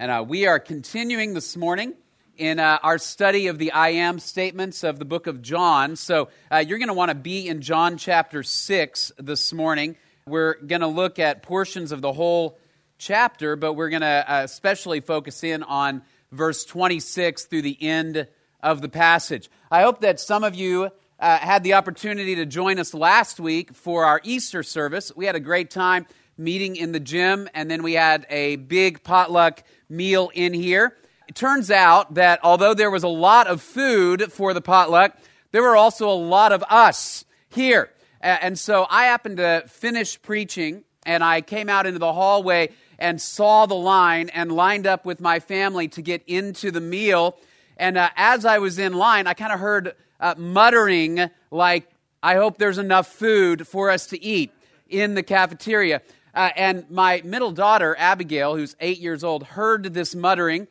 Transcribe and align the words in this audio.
And 0.00 0.10
uh, 0.10 0.24
we 0.26 0.46
are 0.46 0.58
continuing 0.58 1.34
this 1.34 1.58
morning 1.58 1.92
in 2.38 2.58
uh, 2.58 2.78
our 2.82 2.96
study 2.96 3.48
of 3.48 3.58
the 3.58 3.72
I 3.72 3.90
am 3.90 4.18
statements 4.18 4.82
of 4.82 4.98
the 4.98 5.04
book 5.04 5.26
of 5.26 5.42
John. 5.42 5.94
So 5.94 6.30
uh, 6.50 6.64
you're 6.66 6.78
going 6.78 6.88
to 6.88 6.94
want 6.94 7.10
to 7.10 7.14
be 7.14 7.46
in 7.46 7.60
John 7.60 7.98
chapter 7.98 8.42
6 8.42 9.12
this 9.18 9.52
morning. 9.52 9.96
We're 10.26 10.54
going 10.54 10.80
to 10.80 10.86
look 10.86 11.18
at 11.18 11.42
portions 11.42 11.92
of 11.92 12.00
the 12.00 12.14
whole 12.14 12.58
chapter, 12.96 13.56
but 13.56 13.74
we're 13.74 13.90
going 13.90 14.00
to 14.00 14.24
uh, 14.26 14.40
especially 14.42 15.00
focus 15.00 15.44
in 15.44 15.62
on 15.62 16.00
verse 16.32 16.64
26 16.64 17.44
through 17.44 17.60
the 17.60 17.76
end 17.82 18.26
of 18.62 18.80
the 18.80 18.88
passage. 18.88 19.50
I 19.70 19.82
hope 19.82 20.00
that 20.00 20.18
some 20.18 20.44
of 20.44 20.54
you 20.54 20.88
uh, 21.18 21.36
had 21.36 21.62
the 21.62 21.74
opportunity 21.74 22.36
to 22.36 22.46
join 22.46 22.78
us 22.78 22.94
last 22.94 23.38
week 23.38 23.74
for 23.74 24.06
our 24.06 24.22
Easter 24.24 24.62
service. 24.62 25.14
We 25.14 25.26
had 25.26 25.36
a 25.36 25.40
great 25.40 25.70
time 25.70 26.06
meeting 26.40 26.74
in 26.74 26.92
the 26.92 27.00
gym, 27.00 27.48
and 27.54 27.70
then 27.70 27.82
we 27.82 27.92
had 27.92 28.26
a 28.30 28.56
big 28.56 29.04
potluck 29.04 29.62
meal 29.88 30.30
in 30.34 30.52
here. 30.54 30.96
It 31.28 31.34
turns 31.36 31.70
out 31.70 32.14
that 32.14 32.40
although 32.42 32.74
there 32.74 32.90
was 32.90 33.04
a 33.04 33.08
lot 33.08 33.46
of 33.46 33.62
food 33.62 34.32
for 34.32 34.52
the 34.52 34.60
potluck, 34.60 35.16
there 35.52 35.62
were 35.62 35.76
also 35.76 36.08
a 36.08 36.14
lot 36.14 36.50
of 36.50 36.64
us 36.68 37.24
here. 37.50 37.90
And 38.20 38.58
so 38.58 38.86
I 38.90 39.04
happened 39.04 39.36
to 39.36 39.64
finish 39.68 40.20
preaching, 40.20 40.84
and 41.06 41.22
I 41.22 41.40
came 41.40 41.68
out 41.68 41.86
into 41.86 41.98
the 41.98 42.12
hallway 42.12 42.70
and 42.98 43.20
saw 43.20 43.66
the 43.66 43.74
line 43.74 44.28
and 44.30 44.52
lined 44.52 44.86
up 44.86 45.04
with 45.04 45.20
my 45.20 45.40
family 45.40 45.88
to 45.88 46.02
get 46.02 46.22
into 46.26 46.70
the 46.70 46.80
meal. 46.80 47.38
And 47.76 47.96
uh, 47.96 48.10
as 48.16 48.44
I 48.44 48.58
was 48.58 48.78
in 48.78 48.92
line, 48.92 49.26
I 49.26 49.34
kind 49.34 49.52
of 49.52 49.60
heard 49.60 49.94
uh, 50.18 50.34
muttering, 50.36 51.30
like, 51.50 51.88
I 52.22 52.34
hope 52.34 52.58
there's 52.58 52.76
enough 52.76 53.06
food 53.06 53.66
for 53.66 53.90
us 53.90 54.06
to 54.08 54.22
eat 54.22 54.52
in 54.86 55.14
the 55.14 55.22
cafeteria. 55.22 56.02
Uh, 56.34 56.50
and 56.56 56.90
my 56.90 57.22
middle 57.24 57.50
daughter, 57.50 57.96
Abigail, 57.98 58.56
who's 58.56 58.76
eight 58.80 58.98
years 58.98 59.24
old, 59.24 59.42
heard 59.42 59.94
this 59.94 60.14
muttering, 60.14 60.68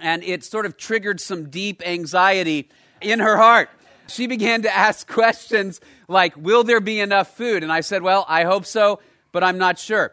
and 0.00 0.22
it 0.22 0.44
sort 0.44 0.66
of 0.66 0.76
triggered 0.76 1.20
some 1.20 1.50
deep 1.50 1.82
anxiety 1.86 2.68
in 3.00 3.20
her 3.20 3.36
heart. 3.36 3.70
She 4.08 4.26
began 4.26 4.62
to 4.62 4.74
ask 4.74 5.06
questions 5.12 5.80
like, 6.08 6.36
Will 6.36 6.64
there 6.64 6.80
be 6.80 7.00
enough 7.00 7.36
food? 7.36 7.62
And 7.62 7.72
I 7.72 7.80
said, 7.80 8.02
Well, 8.02 8.24
I 8.28 8.44
hope 8.44 8.66
so, 8.66 9.00
but 9.32 9.42
I'm 9.42 9.58
not 9.58 9.78
sure. 9.78 10.12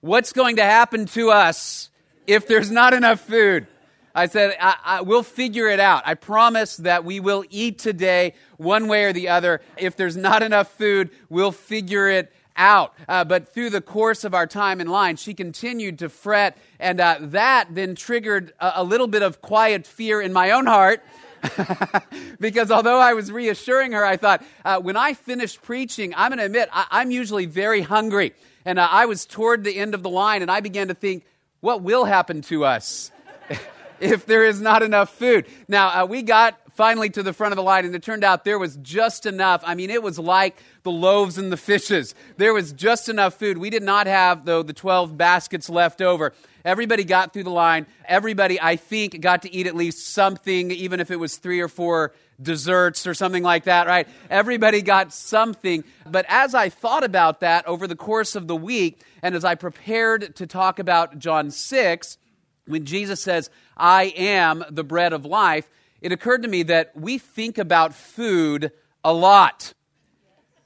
What's 0.00 0.32
going 0.32 0.56
to 0.56 0.64
happen 0.64 1.06
to 1.06 1.30
us 1.30 1.90
if 2.26 2.46
there's 2.46 2.70
not 2.70 2.94
enough 2.94 3.20
food? 3.20 3.66
I 4.14 4.26
said, 4.26 4.56
I, 4.60 4.76
I, 4.84 5.00
We'll 5.02 5.22
figure 5.22 5.68
it 5.68 5.80
out. 5.80 6.02
I 6.06 6.14
promise 6.14 6.76
that 6.78 7.04
we 7.04 7.20
will 7.20 7.44
eat 7.50 7.78
today 7.78 8.34
one 8.56 8.88
way 8.88 9.04
or 9.04 9.12
the 9.12 9.28
other. 9.28 9.60
If 9.76 9.96
there's 9.96 10.16
not 10.16 10.42
enough 10.42 10.72
food, 10.72 11.10
we'll 11.28 11.52
figure 11.52 12.08
it 12.08 12.32
out. 12.58 12.92
Uh, 13.08 13.24
but 13.24 13.48
through 13.48 13.70
the 13.70 13.80
course 13.80 14.24
of 14.24 14.34
our 14.34 14.46
time 14.46 14.80
in 14.80 14.88
line, 14.88 15.16
she 15.16 15.32
continued 15.32 16.00
to 16.00 16.08
fret, 16.08 16.58
and 16.78 17.00
uh, 17.00 17.16
that 17.20 17.68
then 17.70 17.94
triggered 17.94 18.52
a, 18.60 18.72
a 18.76 18.84
little 18.84 19.06
bit 19.06 19.22
of 19.22 19.40
quiet 19.40 19.86
fear 19.86 20.20
in 20.20 20.32
my 20.32 20.50
own 20.50 20.66
heart. 20.66 21.02
because 22.40 22.70
although 22.70 22.98
I 22.98 23.14
was 23.14 23.30
reassuring 23.30 23.92
her, 23.92 24.04
I 24.04 24.16
thought, 24.16 24.44
uh, 24.64 24.80
when 24.80 24.96
I 24.96 25.14
finish 25.14 25.60
preaching, 25.60 26.12
I'm 26.16 26.30
going 26.30 26.38
to 26.38 26.44
admit, 26.44 26.68
I, 26.72 27.00
am 27.02 27.10
usually 27.10 27.46
very 27.46 27.80
hungry. 27.80 28.34
And 28.64 28.78
uh, 28.78 28.88
I 28.90 29.06
was 29.06 29.24
toward 29.24 29.64
the 29.64 29.78
end 29.78 29.94
of 29.94 30.02
the 30.02 30.10
line, 30.10 30.42
and 30.42 30.50
I 30.50 30.60
began 30.60 30.88
to 30.88 30.94
think, 30.94 31.24
what 31.60 31.82
will 31.82 32.04
happen 32.04 32.42
to 32.42 32.64
us 32.64 33.10
if 34.00 34.26
there 34.26 34.44
is 34.44 34.60
not 34.60 34.82
enough 34.82 35.10
food? 35.10 35.46
Now, 35.68 36.02
uh, 36.02 36.06
we 36.06 36.22
got 36.22 36.58
finally 36.78 37.10
to 37.10 37.24
the 37.24 37.32
front 37.32 37.50
of 37.50 37.56
the 37.56 37.62
line, 37.62 37.84
and 37.84 37.92
it 37.92 38.04
turned 38.04 38.22
out 38.22 38.44
there 38.44 38.56
was 38.56 38.76
just 38.76 39.26
enough. 39.26 39.64
I 39.66 39.74
mean, 39.74 39.90
it 39.90 40.00
was 40.00 40.16
like 40.16 40.56
the 40.84 40.92
loaves 40.92 41.36
and 41.36 41.50
the 41.50 41.56
fishes. 41.56 42.14
There 42.36 42.54
was 42.54 42.72
just 42.72 43.08
enough 43.08 43.34
food. 43.34 43.58
We 43.58 43.68
did 43.68 43.82
not 43.82 44.06
have, 44.06 44.44
though, 44.44 44.62
the 44.62 44.72
12 44.72 45.16
baskets 45.16 45.68
left 45.68 46.00
over. 46.00 46.32
Everybody 46.64 47.02
got 47.02 47.32
through 47.32 47.42
the 47.42 47.50
line. 47.50 47.88
Everybody, 48.04 48.60
I 48.60 48.76
think, 48.76 49.20
got 49.20 49.42
to 49.42 49.52
eat 49.52 49.66
at 49.66 49.74
least 49.74 50.06
something, 50.06 50.70
even 50.70 51.00
if 51.00 51.10
it 51.10 51.16
was 51.16 51.38
three 51.38 51.60
or 51.60 51.66
four 51.66 52.14
desserts 52.40 53.08
or 53.08 53.14
something 53.14 53.42
like 53.42 53.64
that, 53.64 53.88
right? 53.88 54.06
Everybody 54.30 54.80
got 54.80 55.12
something. 55.12 55.82
But 56.08 56.26
as 56.28 56.54
I 56.54 56.68
thought 56.68 57.02
about 57.02 57.40
that 57.40 57.66
over 57.66 57.88
the 57.88 57.96
course 57.96 58.36
of 58.36 58.46
the 58.46 58.54
week, 58.54 59.02
and 59.20 59.34
as 59.34 59.44
I 59.44 59.56
prepared 59.56 60.36
to 60.36 60.46
talk 60.46 60.78
about 60.78 61.18
John 61.18 61.50
6, 61.50 62.18
when 62.66 62.84
Jesus 62.84 63.20
says, 63.20 63.50
I 63.76 64.12
am 64.16 64.64
the 64.70 64.84
bread 64.84 65.12
of 65.12 65.24
life, 65.24 65.68
it 66.00 66.12
occurred 66.12 66.42
to 66.42 66.48
me 66.48 66.62
that 66.64 66.96
we 66.96 67.18
think 67.18 67.58
about 67.58 67.94
food 67.94 68.70
a 69.04 69.12
lot. 69.12 69.74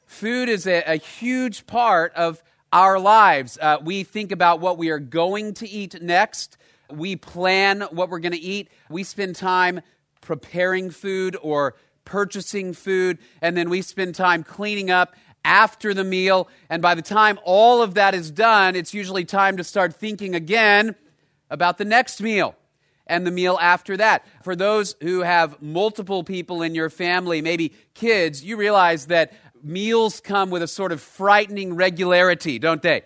Food 0.07 0.49
is 0.49 0.67
a, 0.67 0.83
a 0.87 0.97
huge 0.97 1.67
part 1.67 2.13
of 2.15 2.43
our 2.73 2.99
lives. 2.99 3.59
Uh, 3.61 3.79
we 3.83 4.05
think 4.05 4.33
about 4.33 4.61
what 4.61 4.79
we 4.79 4.91
are 4.91 4.99
going 4.99 5.55
to 5.55 5.69
eat 5.69 6.03
next. 6.03 6.59
We 6.91 7.17
plan 7.17 7.83
what 7.91 8.11
we're 8.11 8.19
going 8.19 8.33
to 8.33 8.39
eat. 8.39 8.69
We 8.91 9.05
spend 9.05 9.37
time 9.37 9.81
preparing 10.21 10.91
food 10.91 11.37
or 11.41 11.77
purchasing 12.05 12.75
food, 12.75 13.19
and 13.41 13.57
then 13.57 13.71
we 13.71 13.81
spend 13.81 14.15
time 14.15 14.43
cleaning 14.43 14.91
up 14.91 15.15
after 15.45 15.95
the 15.95 16.05
meal. 16.05 16.49
And 16.69 16.83
by 16.83 16.95
the 16.95 17.03
time 17.03 17.39
all 17.45 17.83
of 17.83 17.95
that 17.95 18.15
is 18.15 18.31
done, 18.31 18.77
it's 18.77 18.93
usually 18.93 19.25
time 19.25 19.57
to 19.57 19.65
start 19.65 19.95
thinking 19.95 20.35
again 20.35 20.95
about 21.49 21.79
the 21.79 21.85
next 21.85 22.21
meal 22.21 22.55
and 23.13 23.27
the 23.27 23.31
meal 23.31 23.59
after 23.61 23.97
that. 23.99 24.25
For 24.43 24.57
those 24.57 24.97
who 25.03 25.21
have 25.21 25.61
multiple 25.61 26.25
people 26.25 26.63
in 26.63 26.75
your 26.75 26.89
family, 26.89 27.43
maybe 27.43 27.75
kids, 27.93 28.43
you 28.43 28.57
realize 28.57 29.07
that 29.07 29.35
meals 29.63 30.21
come 30.21 30.49
with 30.49 30.63
a 30.63 30.67
sort 30.67 30.93
of 30.93 31.01
frightening 31.01 31.75
regularity, 31.75 32.59
don't 32.59 32.81
they? 32.81 33.03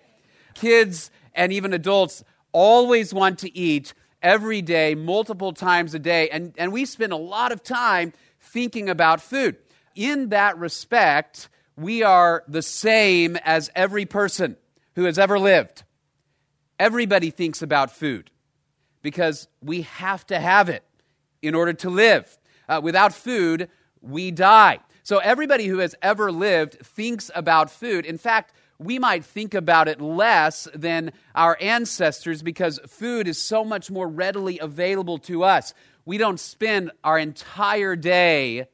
Kids 0.53 1.11
and 1.35 1.51
even 1.51 1.73
adults 1.73 2.23
always 2.53 3.13
want 3.13 3.39
to 3.39 3.55
eat 3.55 3.93
every 4.23 4.61
day, 4.61 4.95
multiple 4.95 5.51
times 5.51 5.93
a 5.93 5.99
day, 5.99 6.29
and, 6.29 6.53
and 6.57 6.71
we 6.71 6.85
spend 6.85 7.11
a 7.11 7.17
lot 7.17 7.51
of 7.51 7.61
time 7.61 8.13
thinking 8.39 8.89
about 8.89 9.21
food. 9.21 9.57
In 9.93 10.29
that 10.29 10.57
respect, 10.57 11.49
we 11.75 12.01
are 12.01 12.43
the 12.47 12.61
same 12.61 13.37
as 13.43 13.69
every 13.75 14.05
person 14.05 14.55
who 14.95 15.03
has 15.03 15.19
ever 15.19 15.37
lived. 15.37 15.83
Everybody 16.79 17.29
thinks 17.29 17.61
about 17.61 17.91
food 17.91 18.31
because 19.01 19.47
we 19.61 19.83
have 19.83 20.25
to 20.27 20.39
have 20.39 20.69
it 20.69 20.83
in 21.41 21.55
order 21.55 21.73
to 21.73 21.89
live. 21.89 22.37
Uh, 22.67 22.81
without 22.83 23.13
food, 23.13 23.69
we 24.01 24.31
die. 24.31 24.79
So 25.03 25.19
everybody 25.19 25.67
who 25.67 25.79
has 25.79 25.95
ever 26.01 26.31
lived 26.31 26.79
thinks 26.85 27.31
about 27.33 27.71
food. 27.71 28.05
In 28.05 28.17
fact, 28.17 28.53
we 28.79 28.99
might 28.99 29.25
think 29.25 29.53
about 29.53 29.87
it 29.87 30.01
less 30.01 30.67
than 30.73 31.13
our 31.33 31.57
ancestors 31.61 32.41
because 32.41 32.79
food 32.87 33.27
is 33.27 33.41
so 33.41 33.63
much 33.63 33.89
more 33.89 34.07
readily 34.07 34.59
available 34.59 35.17
to 35.19 35.43
us. 35.43 35.73
We 36.05 36.17
don't 36.17 36.39
spend 36.39 36.91
our 37.03 37.17
entire 37.17 37.95
day 37.95 38.67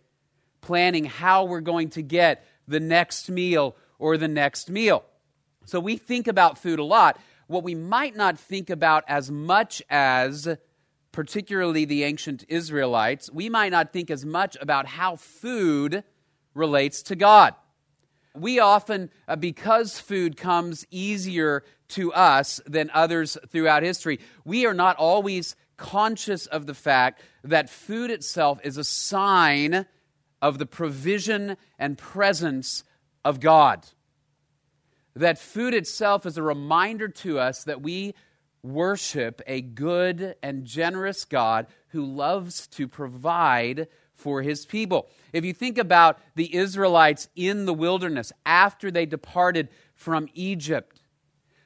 planning 0.62 1.06
how 1.06 1.46
we're 1.46 1.62
going 1.62 1.90
to 1.92 2.02
get 2.02 2.46
the 2.68 2.80
next 2.80 3.30
meal 3.30 3.76
or 4.00 4.18
the 4.18 4.28
next 4.28 4.70
meal. 4.70 5.04
So 5.66 5.80
we 5.80 5.98
think 5.98 6.28
about 6.28 6.58
food 6.58 6.80
a 6.80 6.84
lot 6.84 7.20
what 7.48 7.64
we 7.64 7.76
might 7.76 8.16
not 8.16 8.40
think 8.40 8.70
about 8.70 9.04
as 9.08 9.32
much 9.32 9.82
as, 9.90 10.48
particularly 11.12 11.86
the 11.86 12.04
ancient 12.04 12.46
Israelites, 12.48 13.30
we 13.32 13.50
might 13.50 13.72
not 13.72 13.94
think 13.94 14.10
as 14.10 14.26
much 14.26 14.58
about 14.62 14.86
how 14.86 15.16
food 15.16 16.04
relates 16.54 17.04
to 17.04 17.16
God. 17.16 17.56
We 18.36 18.60
often, 18.60 19.12
uh, 19.28 19.36
because 19.36 20.00
food 20.00 20.38
comes 20.38 20.86
easier 20.90 21.64
to 21.90 22.12
us 22.14 22.60
than 22.66 22.90
others 22.94 23.38
throughout 23.50 23.84
history, 23.84 24.20
we 24.44 24.66
are 24.66 24.74
not 24.74 24.98
always 24.98 25.56
conscious 25.78 26.48
of 26.48 26.66
the 26.66 26.74
fact 26.74 27.22
that 27.44 27.70
food 27.70 28.10
itself 28.10 28.60
is 28.64 28.78
a 28.78 28.84
sign 28.84 29.86
of 30.42 30.58
the 30.58 30.66
provision 30.66 31.58
and 31.78 31.98
presence 31.98 32.84
of 33.24 33.40
God 33.40 33.86
that 35.16 35.38
food 35.38 35.74
itself 35.74 36.26
is 36.26 36.38
a 36.38 36.44
reminder 36.44 37.08
to 37.08 37.40
us 37.40 37.64
that 37.66 37.82
we 37.82 38.16
worship 38.64 39.42
a 39.46 39.62
good 39.62 40.36
and 40.42 40.66
generous 40.66 41.26
God 41.26 41.68
who 41.90 42.06
loves 42.06 42.68
to 42.68 42.88
provide 42.88 43.88
for 44.16 44.42
his 44.42 44.66
people. 44.66 45.10
If 45.34 45.44
you 45.44 45.54
think 45.54 45.78
about 45.78 46.20
the 46.36 46.56
Israelites 46.56 47.28
in 47.36 47.66
the 47.66 47.74
wilderness 47.74 48.32
after 48.46 48.90
they 48.90 49.06
departed 49.06 49.70
from 49.96 50.30
Egypt, 50.34 51.02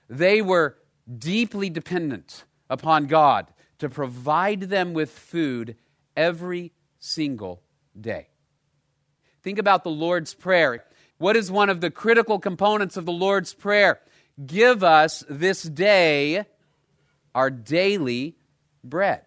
they 0.09 0.41
were 0.41 0.77
deeply 1.17 1.69
dependent 1.69 2.45
upon 2.69 3.05
God 3.07 3.47
to 3.79 3.89
provide 3.89 4.61
them 4.61 4.93
with 4.93 5.11
food 5.11 5.75
every 6.15 6.73
single 6.99 7.61
day. 7.99 8.29
Think 9.43 9.59
about 9.59 9.83
the 9.83 9.91
Lord's 9.91 10.33
Prayer. 10.33 10.83
What 11.17 11.35
is 11.35 11.49
one 11.49 11.69
of 11.69 11.81
the 11.81 11.89
critical 11.89 12.39
components 12.39 12.97
of 12.97 13.05
the 13.05 13.11
Lord's 13.11 13.53
Prayer? 13.53 13.99
Give 14.45 14.83
us 14.83 15.23
this 15.29 15.63
day 15.63 16.45
our 17.33 17.49
daily 17.49 18.35
bread. 18.83 19.23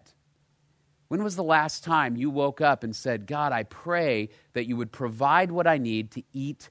When 1.09 1.23
was 1.23 1.35
the 1.35 1.43
last 1.43 1.83
time 1.83 2.15
you 2.15 2.29
woke 2.29 2.61
up 2.61 2.85
and 2.85 2.95
said, 2.95 3.27
God, 3.27 3.51
I 3.51 3.63
pray 3.63 4.29
that 4.53 4.67
you 4.67 4.77
would 4.77 4.93
provide 4.93 5.51
what 5.51 5.67
I 5.67 5.77
need 5.77 6.11
to 6.11 6.23
eat 6.31 6.69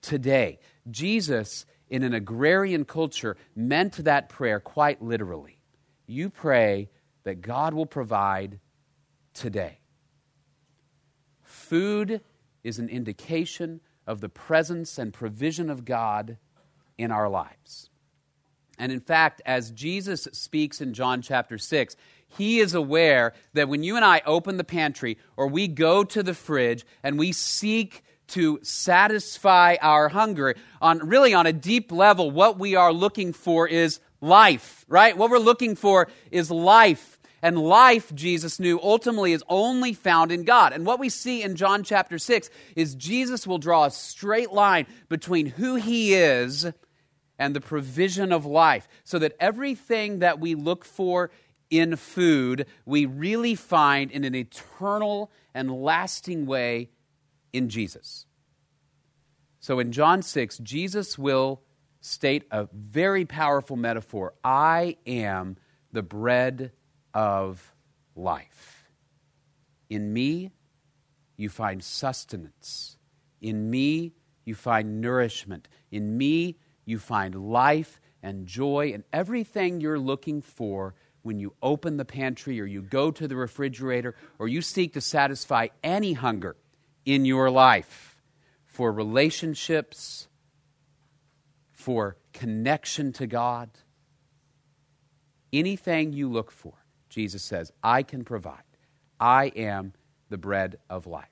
today? 0.00 0.60
Jesus, 0.88 1.66
in 1.88 2.04
an 2.04 2.14
agrarian 2.14 2.84
culture, 2.84 3.36
meant 3.56 4.04
that 4.04 4.28
prayer 4.28 4.60
quite 4.60 5.02
literally. 5.02 5.58
You 6.06 6.30
pray, 6.30 6.90
that 7.24 7.40
God 7.40 7.74
will 7.74 7.86
provide 7.86 8.60
today. 9.32 9.78
Food 11.42 12.20
is 12.62 12.78
an 12.78 12.88
indication 12.88 13.80
of 14.06 14.20
the 14.20 14.28
presence 14.28 14.98
and 14.98 15.12
provision 15.12 15.70
of 15.70 15.84
God 15.84 16.36
in 16.98 17.10
our 17.10 17.28
lives. 17.28 17.90
And 18.78 18.90
in 18.90 19.00
fact, 19.00 19.40
as 19.46 19.70
Jesus 19.70 20.28
speaks 20.32 20.80
in 20.80 20.94
John 20.94 21.22
chapter 21.22 21.58
6, 21.58 21.96
he 22.36 22.58
is 22.58 22.74
aware 22.74 23.32
that 23.52 23.68
when 23.68 23.82
you 23.82 23.96
and 23.96 24.04
I 24.04 24.22
open 24.26 24.56
the 24.56 24.64
pantry 24.64 25.18
or 25.36 25.46
we 25.46 25.68
go 25.68 26.02
to 26.04 26.22
the 26.22 26.34
fridge 26.34 26.84
and 27.02 27.18
we 27.18 27.32
seek 27.32 28.02
to 28.28 28.58
satisfy 28.62 29.76
our 29.80 30.08
hunger, 30.08 30.54
on 30.80 30.98
really 31.06 31.34
on 31.34 31.46
a 31.46 31.52
deep 31.52 31.92
level, 31.92 32.30
what 32.30 32.58
we 32.58 32.74
are 32.74 32.92
looking 32.92 33.32
for 33.32 33.68
is 33.68 34.00
life, 34.20 34.84
right? 34.88 35.16
What 35.16 35.30
we're 35.30 35.38
looking 35.38 35.76
for 35.76 36.08
is 36.30 36.50
life. 36.50 37.13
And 37.44 37.58
life, 37.58 38.10
Jesus 38.14 38.58
knew, 38.58 38.80
ultimately 38.82 39.34
is 39.34 39.44
only 39.50 39.92
found 39.92 40.32
in 40.32 40.44
God. 40.44 40.72
And 40.72 40.86
what 40.86 40.98
we 40.98 41.10
see 41.10 41.42
in 41.42 41.56
John 41.56 41.84
chapter 41.84 42.18
6 42.18 42.48
is 42.74 42.94
Jesus 42.94 43.46
will 43.46 43.58
draw 43.58 43.84
a 43.84 43.90
straight 43.90 44.50
line 44.50 44.86
between 45.10 45.44
who 45.44 45.74
he 45.74 46.14
is 46.14 46.66
and 47.38 47.54
the 47.54 47.60
provision 47.60 48.32
of 48.32 48.46
life, 48.46 48.88
so 49.04 49.18
that 49.18 49.36
everything 49.38 50.20
that 50.20 50.40
we 50.40 50.54
look 50.54 50.86
for 50.86 51.30
in 51.68 51.96
food, 51.96 52.64
we 52.86 53.04
really 53.04 53.54
find 53.54 54.10
in 54.10 54.24
an 54.24 54.34
eternal 54.34 55.30
and 55.52 55.70
lasting 55.70 56.46
way 56.46 56.88
in 57.52 57.68
Jesus. 57.68 58.24
So 59.60 59.80
in 59.80 59.92
John 59.92 60.22
6, 60.22 60.56
Jesus 60.58 61.18
will 61.18 61.60
state 62.00 62.44
a 62.50 62.68
very 62.72 63.26
powerful 63.26 63.76
metaphor 63.76 64.32
I 64.42 64.96
am 65.06 65.58
the 65.92 66.02
bread 66.02 66.72
of 67.14 67.72
life. 68.14 68.90
In 69.88 70.12
me, 70.12 70.50
you 71.36 71.48
find 71.48 71.82
sustenance. 71.82 72.96
In 73.40 73.70
me, 73.70 74.12
you 74.44 74.54
find 74.54 75.00
nourishment. 75.00 75.68
In 75.90 76.18
me, 76.18 76.56
you 76.84 76.98
find 76.98 77.34
life 77.50 78.00
and 78.22 78.46
joy 78.46 78.92
and 78.92 79.04
everything 79.12 79.80
you're 79.80 79.98
looking 79.98 80.42
for 80.42 80.94
when 81.22 81.38
you 81.38 81.54
open 81.62 81.96
the 81.96 82.04
pantry 82.04 82.60
or 82.60 82.66
you 82.66 82.82
go 82.82 83.10
to 83.10 83.26
the 83.26 83.36
refrigerator 83.36 84.14
or 84.38 84.46
you 84.46 84.60
seek 84.60 84.92
to 84.92 85.00
satisfy 85.00 85.68
any 85.82 86.12
hunger 86.12 86.56
in 87.04 87.24
your 87.24 87.50
life 87.50 88.22
for 88.64 88.92
relationships, 88.92 90.28
for 91.70 92.16
connection 92.32 93.12
to 93.12 93.26
God. 93.26 93.70
Anything 95.52 96.12
you 96.12 96.28
look 96.28 96.50
for, 96.50 96.74
Jesus 97.14 97.44
says, 97.44 97.70
I 97.80 98.02
can 98.02 98.24
provide. 98.24 98.62
I 99.20 99.52
am 99.54 99.92
the 100.30 100.36
bread 100.36 100.78
of 100.90 101.06
life. 101.06 101.28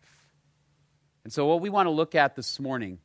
And 1.25 1.32
so, 1.32 1.46
what 1.46 1.61
we 1.61 1.70
want 1.70 1.87
to 1.87 1.90
look 1.90 2.14
at 2.14 2.37
this 2.37 2.61
morning 2.61 2.99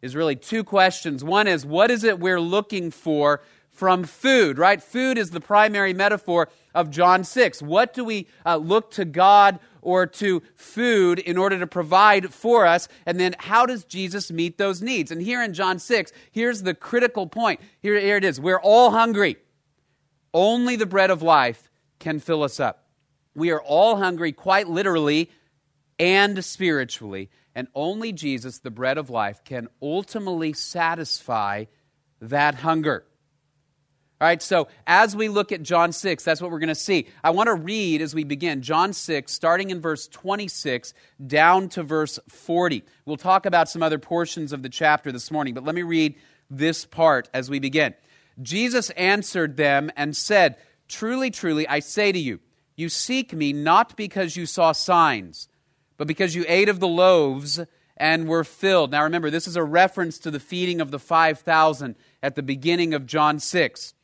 is 0.00 0.14
really 0.14 0.36
two 0.36 0.62
questions. 0.62 1.24
One 1.24 1.48
is, 1.48 1.66
what 1.66 1.90
is 1.90 2.04
it 2.04 2.20
we're 2.20 2.40
looking 2.40 2.92
for 2.92 3.42
from 3.70 4.04
food, 4.04 4.56
right? 4.56 4.80
Food 4.80 5.18
is 5.18 5.30
the 5.30 5.40
primary 5.40 5.92
metaphor 5.92 6.48
of 6.76 6.90
John 6.90 7.24
6. 7.24 7.60
What 7.60 7.92
do 7.92 8.04
we 8.04 8.28
uh, 8.46 8.56
look 8.56 8.92
to 8.92 9.04
God 9.04 9.58
or 9.82 10.06
to 10.06 10.42
food 10.54 11.18
in 11.18 11.36
order 11.36 11.58
to 11.58 11.66
provide 11.66 12.32
for 12.32 12.66
us? 12.66 12.86
And 13.04 13.18
then 13.18 13.34
how 13.38 13.66
does 13.66 13.84
Jesus 13.84 14.30
meet 14.30 14.58
those 14.58 14.80
needs? 14.80 15.10
And 15.10 15.20
here 15.20 15.42
in 15.42 15.54
John 15.54 15.80
6, 15.80 16.12
here's 16.30 16.62
the 16.62 16.74
critical 16.74 17.26
point. 17.26 17.60
Here, 17.80 17.98
here 17.98 18.16
it 18.16 18.24
is. 18.24 18.40
We're 18.40 18.60
all 18.60 18.92
hungry. 18.92 19.38
Only 20.32 20.76
the 20.76 20.86
bread 20.86 21.10
of 21.10 21.22
life 21.22 21.69
can 22.00 22.18
fill 22.18 22.42
us 22.42 22.58
up. 22.58 22.88
We 23.34 23.50
are 23.52 23.62
all 23.62 23.96
hungry, 23.96 24.32
quite 24.32 24.68
literally 24.68 25.30
and 25.98 26.44
spiritually. 26.44 27.30
And 27.54 27.68
only 27.74 28.12
Jesus, 28.12 28.58
the 28.58 28.70
bread 28.70 28.98
of 28.98 29.10
life, 29.10 29.44
can 29.44 29.68
ultimately 29.80 30.52
satisfy 30.52 31.66
that 32.20 32.56
hunger. 32.56 33.04
All 34.20 34.26
right, 34.26 34.42
so 34.42 34.68
as 34.86 35.16
we 35.16 35.30
look 35.30 35.50
at 35.50 35.62
John 35.62 35.92
6, 35.92 36.22
that's 36.24 36.42
what 36.42 36.50
we're 36.50 36.58
going 36.58 36.68
to 36.68 36.74
see. 36.74 37.06
I 37.24 37.30
want 37.30 37.46
to 37.46 37.54
read 37.54 38.02
as 38.02 38.14
we 38.14 38.24
begin 38.24 38.60
John 38.60 38.92
6, 38.92 39.32
starting 39.32 39.70
in 39.70 39.80
verse 39.80 40.08
26 40.08 40.92
down 41.26 41.70
to 41.70 41.82
verse 41.82 42.18
40. 42.28 42.84
We'll 43.06 43.16
talk 43.16 43.46
about 43.46 43.70
some 43.70 43.82
other 43.82 43.98
portions 43.98 44.52
of 44.52 44.62
the 44.62 44.68
chapter 44.68 45.10
this 45.10 45.30
morning, 45.30 45.54
but 45.54 45.64
let 45.64 45.74
me 45.74 45.82
read 45.82 46.16
this 46.50 46.84
part 46.84 47.30
as 47.32 47.48
we 47.48 47.60
begin. 47.60 47.94
Jesus 48.42 48.90
answered 48.90 49.56
them 49.56 49.90
and 49.96 50.14
said, 50.14 50.56
Truly, 50.90 51.30
truly, 51.30 51.68
I 51.68 51.78
say 51.78 52.10
to 52.10 52.18
you, 52.18 52.40
you 52.74 52.88
seek 52.88 53.32
me 53.32 53.52
not 53.52 53.96
because 53.96 54.36
you 54.36 54.44
saw 54.44 54.72
signs, 54.72 55.48
but 55.96 56.08
because 56.08 56.34
you 56.34 56.44
ate 56.48 56.68
of 56.68 56.80
the 56.80 56.88
loaves 56.88 57.60
and 57.96 58.26
were 58.26 58.42
filled. 58.42 58.90
Now 58.90 59.04
remember, 59.04 59.30
this 59.30 59.46
is 59.46 59.54
a 59.54 59.62
reference 59.62 60.18
to 60.18 60.30
the 60.30 60.40
feeding 60.40 60.80
of 60.80 60.90
the 60.90 60.98
5,000 60.98 61.94
at 62.22 62.34
the 62.34 62.42
beginning 62.42 62.92
of 62.92 63.06
John 63.06 63.38
6. 63.38 63.94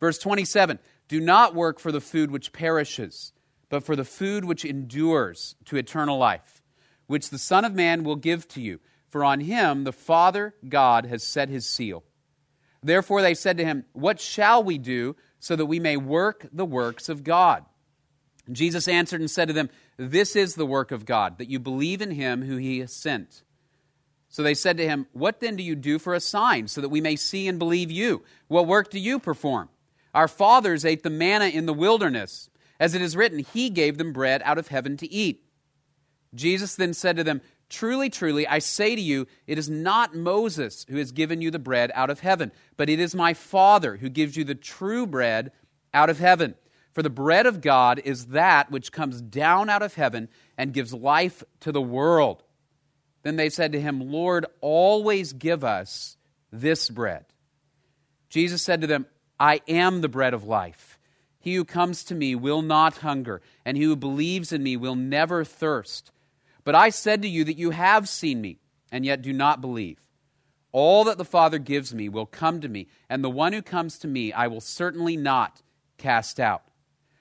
Verse 0.00 0.18
27 0.18 0.80
Do 1.06 1.20
not 1.20 1.54
work 1.54 1.78
for 1.78 1.92
the 1.92 2.00
food 2.00 2.32
which 2.32 2.52
perishes, 2.52 3.32
but 3.68 3.84
for 3.84 3.94
the 3.94 4.04
food 4.04 4.44
which 4.44 4.64
endures 4.64 5.54
to 5.66 5.76
eternal 5.76 6.18
life, 6.18 6.60
which 7.06 7.30
the 7.30 7.38
Son 7.38 7.64
of 7.64 7.74
Man 7.74 8.02
will 8.02 8.16
give 8.16 8.48
to 8.48 8.60
you. 8.60 8.80
For 9.10 9.22
on 9.22 9.40
him 9.40 9.84
the 9.84 9.92
Father 9.92 10.54
God 10.68 11.06
has 11.06 11.22
set 11.22 11.50
his 11.50 11.68
seal. 11.68 12.02
Therefore 12.82 13.22
they 13.22 13.34
said 13.34 13.58
to 13.58 13.64
him, 13.64 13.84
What 13.92 14.18
shall 14.18 14.64
we 14.64 14.78
do 14.78 15.14
so 15.42 15.56
that 15.56 15.66
we 15.66 15.80
may 15.80 15.96
work 15.96 16.46
the 16.52 16.64
works 16.64 17.08
of 17.08 17.24
God? 17.24 17.64
Jesus 18.50 18.86
answered 18.86 19.20
and 19.20 19.30
said 19.30 19.48
to 19.48 19.52
them, 19.52 19.70
This 19.96 20.36
is 20.36 20.54
the 20.54 20.64
work 20.64 20.92
of 20.92 21.04
God, 21.04 21.38
that 21.38 21.50
you 21.50 21.58
believe 21.58 22.00
in 22.00 22.12
him 22.12 22.42
who 22.42 22.58
he 22.58 22.78
has 22.78 22.92
sent. 22.92 23.42
So 24.28 24.44
they 24.44 24.54
said 24.54 24.76
to 24.76 24.86
him, 24.86 25.08
What 25.12 25.40
then 25.40 25.56
do 25.56 25.64
you 25.64 25.74
do 25.74 25.98
for 25.98 26.14
a 26.14 26.20
sign, 26.20 26.68
so 26.68 26.80
that 26.80 26.90
we 26.90 27.00
may 27.00 27.16
see 27.16 27.48
and 27.48 27.58
believe 27.58 27.90
you? 27.90 28.22
What 28.46 28.68
work 28.68 28.88
do 28.88 29.00
you 29.00 29.18
perform? 29.18 29.68
Our 30.14 30.28
fathers 30.28 30.84
ate 30.84 31.02
the 31.02 31.10
manna 31.10 31.46
in 31.46 31.66
the 31.66 31.74
wilderness. 31.74 32.48
As 32.78 32.94
it 32.94 33.02
is 33.02 33.16
written, 33.16 33.40
He 33.40 33.68
gave 33.68 33.98
them 33.98 34.12
bread 34.12 34.42
out 34.44 34.58
of 34.58 34.68
heaven 34.68 34.96
to 34.98 35.12
eat. 35.12 35.42
Jesus 36.36 36.76
then 36.76 36.94
said 36.94 37.16
to 37.16 37.24
them, 37.24 37.40
Truly, 37.72 38.10
truly, 38.10 38.46
I 38.46 38.58
say 38.58 38.94
to 38.94 39.00
you, 39.00 39.26
it 39.46 39.56
is 39.56 39.70
not 39.70 40.14
Moses 40.14 40.84
who 40.90 40.98
has 40.98 41.10
given 41.10 41.40
you 41.40 41.50
the 41.50 41.58
bread 41.58 41.90
out 41.94 42.10
of 42.10 42.20
heaven, 42.20 42.52
but 42.76 42.90
it 42.90 43.00
is 43.00 43.14
my 43.14 43.32
Father 43.32 43.96
who 43.96 44.10
gives 44.10 44.36
you 44.36 44.44
the 44.44 44.54
true 44.54 45.06
bread 45.06 45.52
out 45.94 46.10
of 46.10 46.18
heaven. 46.18 46.54
For 46.92 47.02
the 47.02 47.08
bread 47.08 47.46
of 47.46 47.62
God 47.62 47.98
is 48.04 48.26
that 48.26 48.70
which 48.70 48.92
comes 48.92 49.22
down 49.22 49.70
out 49.70 49.80
of 49.80 49.94
heaven 49.94 50.28
and 50.58 50.74
gives 50.74 50.92
life 50.92 51.42
to 51.60 51.72
the 51.72 51.80
world. 51.80 52.42
Then 53.22 53.36
they 53.36 53.48
said 53.48 53.72
to 53.72 53.80
him, 53.80 54.12
Lord, 54.12 54.44
always 54.60 55.32
give 55.32 55.64
us 55.64 56.18
this 56.52 56.90
bread. 56.90 57.24
Jesus 58.28 58.60
said 58.60 58.82
to 58.82 58.86
them, 58.86 59.06
I 59.40 59.62
am 59.66 60.02
the 60.02 60.10
bread 60.10 60.34
of 60.34 60.44
life. 60.44 60.98
He 61.38 61.54
who 61.54 61.64
comes 61.64 62.04
to 62.04 62.14
me 62.14 62.34
will 62.34 62.60
not 62.60 62.98
hunger, 62.98 63.40
and 63.64 63.78
he 63.78 63.84
who 63.84 63.96
believes 63.96 64.52
in 64.52 64.62
me 64.62 64.76
will 64.76 64.94
never 64.94 65.42
thirst. 65.42 66.10
But 66.64 66.74
I 66.74 66.90
said 66.90 67.22
to 67.22 67.28
you 67.28 67.44
that 67.44 67.58
you 67.58 67.70
have 67.70 68.08
seen 68.08 68.40
me, 68.40 68.58
and 68.90 69.04
yet 69.04 69.22
do 69.22 69.32
not 69.32 69.60
believe. 69.60 69.98
All 70.70 71.04
that 71.04 71.18
the 71.18 71.24
Father 71.24 71.58
gives 71.58 71.94
me 71.94 72.08
will 72.08 72.26
come 72.26 72.60
to 72.60 72.68
me, 72.68 72.88
and 73.08 73.22
the 73.22 73.30
one 73.30 73.52
who 73.52 73.62
comes 73.62 73.98
to 73.98 74.08
me 74.08 74.32
I 74.32 74.46
will 74.46 74.60
certainly 74.60 75.16
not 75.16 75.62
cast 75.98 76.40
out. 76.40 76.62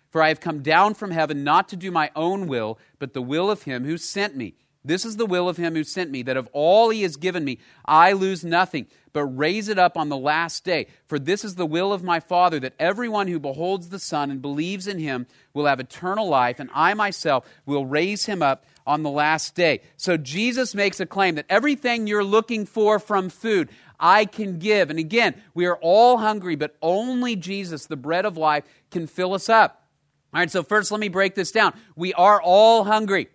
For 0.10 0.22
I 0.22 0.28
have 0.30 0.40
come 0.40 0.62
down 0.62 0.94
from 0.94 1.12
heaven 1.12 1.44
not 1.44 1.70
to 1.70 1.76
do 1.76 1.92
my 1.92 2.12
own 2.16 2.48
will, 2.48 2.78
but 3.00 3.14
the 3.14 3.22
will 3.22 3.50
of 3.50 3.64
him 3.64 3.86
who 3.86 3.98
sent 3.98 4.36
me. 4.36 4.56
This 4.84 5.06
is 5.06 5.18
the 5.18 5.26
will 5.26 5.48
of 5.48 5.58
him 5.58 5.76
who 5.76 5.84
sent 5.84 6.12
me, 6.12 6.24
that 6.24 6.38
of 6.38 6.50
all 6.54 6.90
he 6.90 7.04
has 7.04 7.16
given 7.16 7.46
me, 7.46 7.60
I 7.86 8.14
lose 8.14 8.44
nothing, 8.44 8.88
but 9.14 9.26
raise 9.26 9.68
it 9.70 9.78
up 9.78 9.98
on 9.98 10.10
the 10.10 10.18
last 10.18 10.64
day. 10.64 10.88
For 11.08 11.20
this 11.20 11.44
is 11.44 11.56
the 11.56 11.66
will 11.66 11.94
of 11.94 12.04
my 12.04 12.20
Father, 12.20 12.60
that 12.60 12.76
everyone 12.80 13.28
who 13.28 13.40
beholds 13.40 13.90
the 13.90 14.00
Son 14.00 14.32
and 14.32 14.42
believes 14.42 14.88
in 14.88 15.00
him 15.00 15.28
will 15.54 15.66
have 15.66 15.80
eternal 15.80 16.28
life, 16.28 16.60
and 16.60 16.70
I 16.74 16.94
myself 16.94 17.46
will 17.66 17.86
raise 17.86 18.26
him 18.26 18.42
up 18.42 18.66
on 18.86 19.04
the 19.04 19.10
last 19.10 19.56
day. 19.56 19.82
So 19.98 20.18
Jesus 20.18 20.74
makes 20.74 21.00
a 21.00 21.06
claim 21.06 21.36
that 21.36 21.46
everything 21.50 22.08
you're 22.08 22.24
looking 22.24 22.66
for 22.66 23.00
from 23.00 23.30
food, 23.30 23.70
I 24.00 24.26
can 24.26 24.58
give. 24.58 24.90
And 24.90 24.98
again, 24.98 25.36
we 25.54 25.66
are 25.68 25.78
all 25.82 26.18
hungry, 26.18 26.56
but 26.56 26.76
only 26.82 27.36
Jesus, 27.36 27.86
the 27.86 27.98
bread 27.98 28.26
of 28.26 28.38
life, 28.38 28.64
can 28.90 29.08
fill 29.08 29.34
us 29.34 29.50
up. 29.50 29.88
All 30.34 30.40
right, 30.40 30.50
so 30.50 30.64
first 30.64 30.92
let 30.92 31.00
me 31.00 31.10
break 31.10 31.36
this 31.36 31.52
down. 31.52 31.74
We 31.96 32.14
are 32.14 32.42
all 32.42 32.86
hungry. 32.86 33.28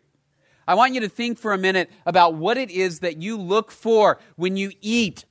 I 0.66 0.74
want 0.74 0.94
you 0.94 1.00
to 1.02 1.08
think 1.08 1.38
for 1.38 1.52
a 1.52 1.58
minute 1.58 1.90
about 2.04 2.34
what 2.34 2.56
it 2.56 2.70
is 2.70 3.00
that 3.00 3.22
you 3.22 3.36
look 3.36 3.70
for 3.70 4.18
when 4.34 4.56
you 4.56 4.72
eat. 4.80 5.24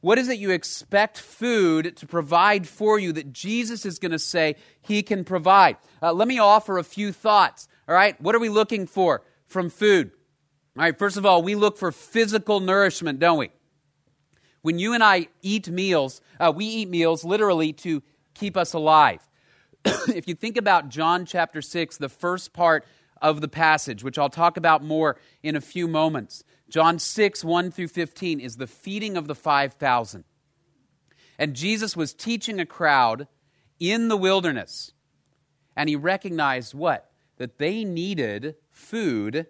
What 0.00 0.18
is 0.18 0.28
it 0.28 0.38
you 0.38 0.50
expect 0.50 1.18
food 1.18 1.96
to 1.96 2.06
provide 2.06 2.68
for 2.68 2.98
you 2.98 3.12
that 3.12 3.32
Jesus 3.32 3.86
is 3.86 3.98
going 3.98 4.12
to 4.12 4.18
say 4.18 4.56
he 4.80 5.02
can 5.02 5.24
provide? 5.24 5.78
Uh, 6.02 6.12
let 6.12 6.28
me 6.28 6.38
offer 6.38 6.78
a 6.78 6.84
few 6.84 7.12
thoughts. 7.12 7.66
All 7.88 7.94
right, 7.94 8.20
what 8.20 8.34
are 8.34 8.38
we 8.38 8.48
looking 8.48 8.86
for 8.86 9.22
from 9.46 9.70
food? 9.70 10.10
All 10.76 10.82
right, 10.82 10.98
first 10.98 11.16
of 11.16 11.24
all, 11.24 11.42
we 11.42 11.54
look 11.54 11.78
for 11.78 11.90
physical 11.90 12.60
nourishment, 12.60 13.18
don't 13.18 13.38
we? 13.38 13.50
When 14.62 14.78
you 14.78 14.92
and 14.92 15.02
I 15.02 15.28
eat 15.42 15.68
meals, 15.68 16.20
uh, 16.38 16.52
we 16.54 16.66
eat 16.66 16.88
meals 16.88 17.24
literally 17.24 17.72
to 17.74 18.02
keep 18.34 18.56
us 18.56 18.74
alive. 18.74 19.26
if 19.84 20.28
you 20.28 20.34
think 20.34 20.56
about 20.56 20.88
John 20.88 21.24
chapter 21.24 21.62
6, 21.62 21.96
the 21.96 22.08
first 22.08 22.52
part 22.52 22.84
of 23.22 23.40
the 23.40 23.48
passage, 23.48 24.04
which 24.04 24.18
I'll 24.18 24.28
talk 24.28 24.56
about 24.56 24.82
more 24.82 25.16
in 25.42 25.56
a 25.56 25.60
few 25.60 25.88
moments, 25.88 26.44
John 26.68 26.98
6, 26.98 27.44
1 27.44 27.70
through 27.70 27.88
15, 27.88 28.40
is 28.40 28.56
the 28.56 28.66
feeding 28.66 29.16
of 29.16 29.28
the 29.28 29.34
5,000. 29.34 30.24
And 31.38 31.54
Jesus 31.54 31.96
was 31.96 32.14
teaching 32.14 32.58
a 32.58 32.66
crowd 32.66 33.28
in 33.78 34.08
the 34.08 34.16
wilderness. 34.16 34.92
And 35.76 35.88
he 35.88 35.96
recognized 35.96 36.74
what? 36.74 37.10
That 37.36 37.58
they 37.58 37.84
needed 37.84 38.56
food 38.70 39.46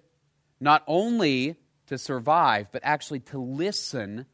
not 0.60 0.82
only 0.86 1.56
to 1.86 1.96
survive, 1.96 2.68
but 2.72 2.82
actually 2.84 3.20
to 3.20 3.38
listen 3.38 4.26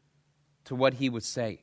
to 0.65 0.75
what 0.75 0.95
he 0.95 1.09
was 1.09 1.25
saying. 1.25 1.59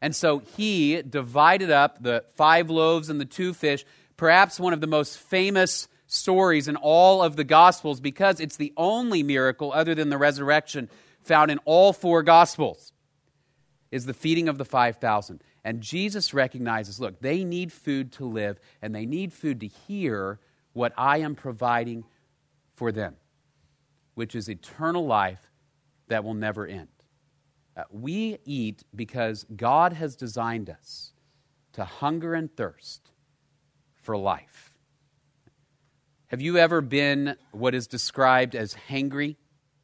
And 0.00 0.16
so 0.16 0.40
he 0.56 1.00
divided 1.02 1.70
up 1.70 2.02
the 2.02 2.24
five 2.34 2.68
loaves 2.68 3.08
and 3.08 3.20
the 3.20 3.24
two 3.24 3.54
fish, 3.54 3.84
perhaps 4.16 4.58
one 4.58 4.72
of 4.72 4.80
the 4.80 4.86
most 4.88 5.16
famous 5.16 5.86
stories 6.12 6.68
in 6.68 6.76
all 6.76 7.22
of 7.22 7.36
the 7.36 7.44
Gospels 7.44 8.00
because 8.00 8.38
it's 8.38 8.56
the 8.56 8.72
only 8.76 9.22
miracle 9.22 9.72
other 9.72 9.94
than 9.94 10.10
the 10.10 10.18
resurrection 10.18 10.90
found 11.22 11.50
in 11.50 11.58
all 11.64 11.92
four 11.92 12.22
Gospels 12.22 12.92
is 13.90 14.06
the 14.06 14.14
feeding 14.14 14.48
of 14.48 14.58
the 14.58 14.64
5,000. 14.64 15.42
And 15.64 15.80
Jesus 15.80 16.34
recognizes 16.34 17.00
look, 17.00 17.20
they 17.20 17.44
need 17.44 17.72
food 17.72 18.12
to 18.12 18.26
live, 18.26 18.58
and 18.80 18.94
they 18.94 19.06
need 19.06 19.32
food 19.32 19.60
to 19.60 19.66
hear 19.66 20.38
what 20.72 20.92
I 20.96 21.18
am 21.18 21.34
providing 21.34 22.04
for 22.74 22.92
them, 22.92 23.16
which 24.14 24.34
is 24.34 24.48
eternal 24.48 25.06
life 25.06 25.50
that 26.08 26.24
will 26.24 26.34
never 26.34 26.66
end. 26.66 26.88
Uh, 27.74 27.84
we 27.90 28.38
eat 28.44 28.82
because 28.94 29.46
God 29.56 29.94
has 29.94 30.14
designed 30.14 30.68
us 30.68 31.12
to 31.72 31.84
hunger 31.84 32.34
and 32.34 32.54
thirst 32.54 33.12
for 33.94 34.16
life. 34.16 34.71
Have 36.32 36.40
you 36.40 36.56
ever 36.56 36.80
been 36.80 37.36
what 37.50 37.74
is 37.74 37.86
described 37.86 38.54
as 38.54 38.74
hangry? 38.88 39.36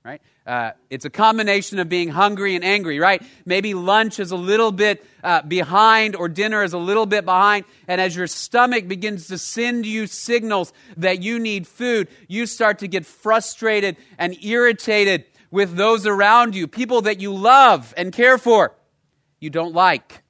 Right? 0.02 0.22
Uh, 0.46 0.70
it's 0.88 1.04
a 1.04 1.10
combination 1.10 1.78
of 1.78 1.90
being 1.90 2.08
hungry 2.08 2.54
and 2.54 2.64
angry, 2.64 2.98
right? 2.98 3.22
Maybe 3.44 3.74
lunch 3.74 4.18
is 4.18 4.30
a 4.30 4.36
little 4.36 4.72
bit 4.72 5.04
uh, 5.22 5.42
behind 5.42 6.16
or 6.16 6.26
dinner 6.26 6.62
is 6.62 6.72
a 6.72 6.78
little 6.78 7.04
bit 7.04 7.26
behind, 7.26 7.66
and 7.86 8.00
as 8.00 8.16
your 8.16 8.26
stomach 8.26 8.88
begins 8.88 9.26
to 9.26 9.36
send 9.36 9.84
you 9.84 10.06
signals 10.06 10.72
that 10.96 11.22
you 11.22 11.38
need 11.38 11.66
food, 11.66 12.08
you 12.28 12.46
start 12.46 12.78
to 12.78 12.88
get 12.88 13.04
frustrated 13.04 13.98
and 14.16 14.42
irritated 14.42 15.26
with 15.50 15.76
those 15.76 16.06
around 16.06 16.54
you, 16.54 16.66
people 16.66 17.02
that 17.02 17.20
you 17.20 17.34
love 17.34 17.92
and 17.98 18.10
care 18.10 18.38
for, 18.38 18.74
you 19.38 19.50
don't 19.50 19.74
like 19.74 20.22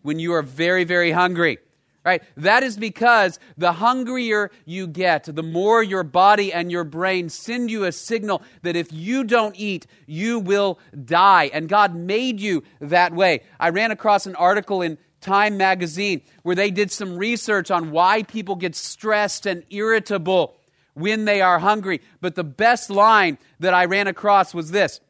when 0.00 0.18
you 0.18 0.32
are 0.32 0.42
very, 0.42 0.84
very 0.84 1.10
hungry 1.10 1.58
right? 2.06 2.22
That 2.36 2.62
is 2.62 2.76
because 2.76 3.40
the 3.58 3.72
hungrier 3.72 4.52
you 4.64 4.86
get, 4.86 5.24
the 5.24 5.42
more 5.42 5.82
your 5.82 6.04
body 6.04 6.52
and 6.52 6.70
your 6.70 6.84
brain 6.84 7.28
send 7.28 7.68
you 7.68 7.84
a 7.84 7.90
signal 7.90 8.42
that 8.62 8.76
if 8.76 8.92
you 8.92 9.24
don't 9.24 9.56
eat, 9.56 9.86
you 10.06 10.38
will 10.38 10.78
die. 11.04 11.50
And 11.52 11.68
God 11.68 11.96
made 11.96 12.40
you 12.40 12.62
that 12.80 13.12
way. 13.12 13.42
I 13.58 13.70
ran 13.70 13.90
across 13.90 14.26
an 14.26 14.36
article 14.36 14.82
in 14.82 14.98
Time 15.20 15.56
magazine 15.56 16.22
where 16.44 16.54
they 16.54 16.70
did 16.70 16.92
some 16.92 17.16
research 17.16 17.72
on 17.72 17.90
why 17.90 18.22
people 18.22 18.54
get 18.54 18.76
stressed 18.76 19.44
and 19.44 19.64
irritable 19.70 20.54
when 20.94 21.24
they 21.24 21.40
are 21.40 21.58
hungry. 21.58 22.00
But 22.20 22.36
the 22.36 22.44
best 22.44 22.90
line 22.90 23.38
that 23.58 23.74
I 23.74 23.86
ran 23.86 24.06
across 24.06 24.54
was 24.54 24.70
this 24.70 25.00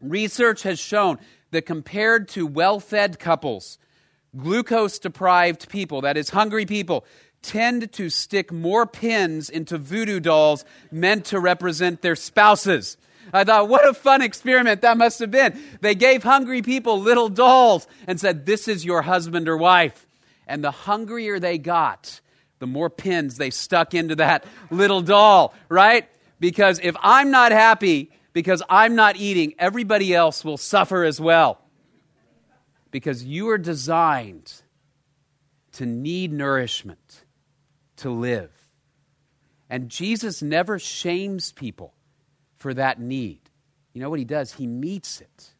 Research 0.00 0.62
has 0.62 0.78
shown 0.78 1.18
that 1.50 1.66
compared 1.66 2.28
to 2.30 2.46
well 2.46 2.80
fed 2.80 3.18
couples, 3.18 3.76
glucose 4.36 4.98
deprived 4.98 5.68
people, 5.68 6.02
that 6.02 6.16
is, 6.16 6.30
hungry 6.30 6.66
people, 6.66 7.04
tend 7.42 7.92
to 7.92 8.10
stick 8.10 8.52
more 8.52 8.86
pins 8.86 9.48
into 9.48 9.78
voodoo 9.78 10.20
dolls 10.20 10.64
meant 10.90 11.26
to 11.26 11.38
represent 11.40 12.02
their 12.02 12.16
spouses. 12.16 12.96
I 13.32 13.44
thought, 13.44 13.68
what 13.68 13.88
a 13.88 13.94
fun 13.94 14.22
experiment 14.22 14.82
that 14.82 14.96
must 14.96 15.18
have 15.20 15.30
been. 15.30 15.58
They 15.80 15.94
gave 15.94 16.22
hungry 16.22 16.62
people 16.62 17.00
little 17.00 17.28
dolls 17.28 17.86
and 18.06 18.20
said, 18.20 18.46
This 18.46 18.68
is 18.68 18.84
your 18.84 19.02
husband 19.02 19.48
or 19.48 19.56
wife. 19.56 20.06
And 20.46 20.62
the 20.62 20.70
hungrier 20.70 21.40
they 21.40 21.58
got, 21.58 22.20
the 22.60 22.66
more 22.66 22.88
pins 22.88 23.36
they 23.36 23.50
stuck 23.50 23.94
into 23.94 24.16
that 24.16 24.44
little 24.70 25.02
doll, 25.02 25.54
right? 25.68 26.08
Because 26.38 26.78
if 26.82 26.96
I'm 27.00 27.30
not 27.30 27.50
happy 27.52 28.12
because 28.32 28.62
I'm 28.68 28.94
not 28.94 29.16
eating, 29.16 29.54
everybody 29.58 30.14
else 30.14 30.44
will 30.44 30.58
suffer 30.58 31.04
as 31.04 31.20
well 31.20 31.58
because 32.90 33.24
you 33.24 33.48
are 33.50 33.58
designed 33.58 34.52
to 35.72 35.86
need 35.86 36.32
nourishment 36.32 37.24
to 37.96 38.10
live. 38.10 38.50
And 39.68 39.88
Jesus 39.88 40.42
never 40.42 40.78
shames 40.78 41.52
people 41.52 41.94
for 42.56 42.72
that 42.74 43.00
need. 43.00 43.40
You 43.92 44.00
know 44.00 44.10
what 44.10 44.18
he 44.18 44.24
does? 44.24 44.52
He 44.52 44.66
meets 44.66 45.20
it. 45.20 45.54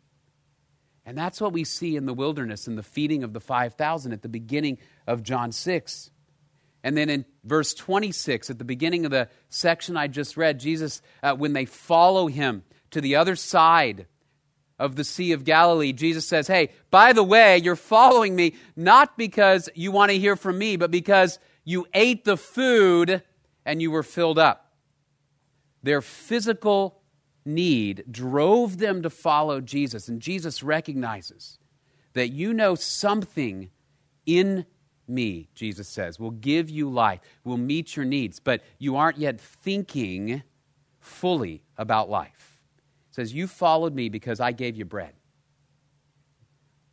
And 1.05 1.17
that's 1.17 1.41
what 1.41 1.53
we 1.53 1.65
see 1.65 1.97
in 1.97 2.07
the 2.07 2.15
wilderness 2.15 2.67
in 2.67 2.77
the 2.77 2.83
feeding 2.83 3.23
of 3.23 3.33
the 3.33 3.41
5,000 3.41 4.13
at 4.13 4.23
the 4.23 4.29
beginning 4.29 4.79
of 5.07 5.23
John 5.23 5.53
6. 5.53 6.11
And 6.83 6.97
then 6.97 7.09
in 7.09 7.25
verse 7.45 7.75
26, 7.75 8.51
at 8.51 8.59
the 8.59 8.65
beginning 8.65 9.05
of 9.05 9.11
the 9.11 9.29
section 9.49 9.97
I 9.97 10.09
just 10.09 10.37
read, 10.37 10.61
Jesus, 10.61 11.03
uh, 11.23 11.35
when 11.35 11.53
they 11.53 11.65
follow 11.65 12.27
him 12.27 12.65
to 12.91 13.01
the 13.01 13.17
other 13.17 13.37
side 13.37 14.07
of 14.79 14.97
the 14.97 15.05
Sea 15.05 15.33
of 15.33 15.45
Galilee, 15.45 15.93
Jesus 15.93 16.29
says, 16.29 16.47
Hey, 16.47 16.71
by 16.91 17.13
the 17.13 17.23
way, 17.23 17.59
you're 17.59 17.77
following 17.77 18.37
me 18.37 18.55
not 18.75 19.17
because 19.17 19.69
you 19.75 19.91
want 19.91 20.11
to 20.11 20.19
hear 20.19 20.37
from 20.37 20.59
me, 20.59 20.77
but 20.77 20.91
because 20.91 21.39
you 21.65 21.87
ate 21.95 22.25
the 22.25 22.37
food 22.37 23.23
and 23.65 23.81
you 23.81 23.91
were 23.91 24.03
filled 24.03 24.39
up. 24.39 24.73
Their 25.83 26.03
physical 26.03 27.01
need 27.45 28.05
drove 28.11 28.79
them 28.79 29.03
to 29.03 29.11
follow 29.11 29.61
Jesus. 29.61 30.09
And 30.09 30.21
Jesus 30.21 30.63
recognizes 30.63 31.59
that 32.13 32.29
you 32.29 32.53
know 32.53 32.75
something 32.75 33.71
in 34.27 34.67
me, 35.09 35.49
Jesus 35.55 35.89
says, 35.89 36.19
will 36.19 36.33
give 36.33 36.69
you 36.69 36.91
life, 36.91 37.21
will 37.45 37.57
meet 37.57 37.95
your 37.95 38.05
needs, 38.05 38.41
but 38.41 38.63
you 38.79 38.97
aren't 38.97 39.19
yet 39.19 39.41
thinking 39.41 40.43
fully 40.99 41.63
about 41.79 42.11
life 42.11 42.46
says, 43.17 43.33
You 43.33 43.47
followed 43.47 43.95
me 43.95 44.11
because 44.11 44.41
I 44.41 44.53
gave 44.53 44.77
you 44.77 44.85
bread. 44.85 45.15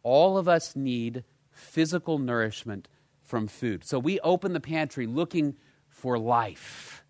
All 0.04 0.38
of 0.38 0.48
us 0.48 0.76
need 0.76 1.26
physical 1.52 2.18
nourishment 2.18 2.88
from 3.22 3.48
food. 3.48 3.84
So 3.84 4.00
we 4.00 4.20
open 4.22 4.54
the 4.54 4.60
pantry 4.60 5.06
looking 5.06 5.56
for 5.90 6.18
life. 6.18 7.04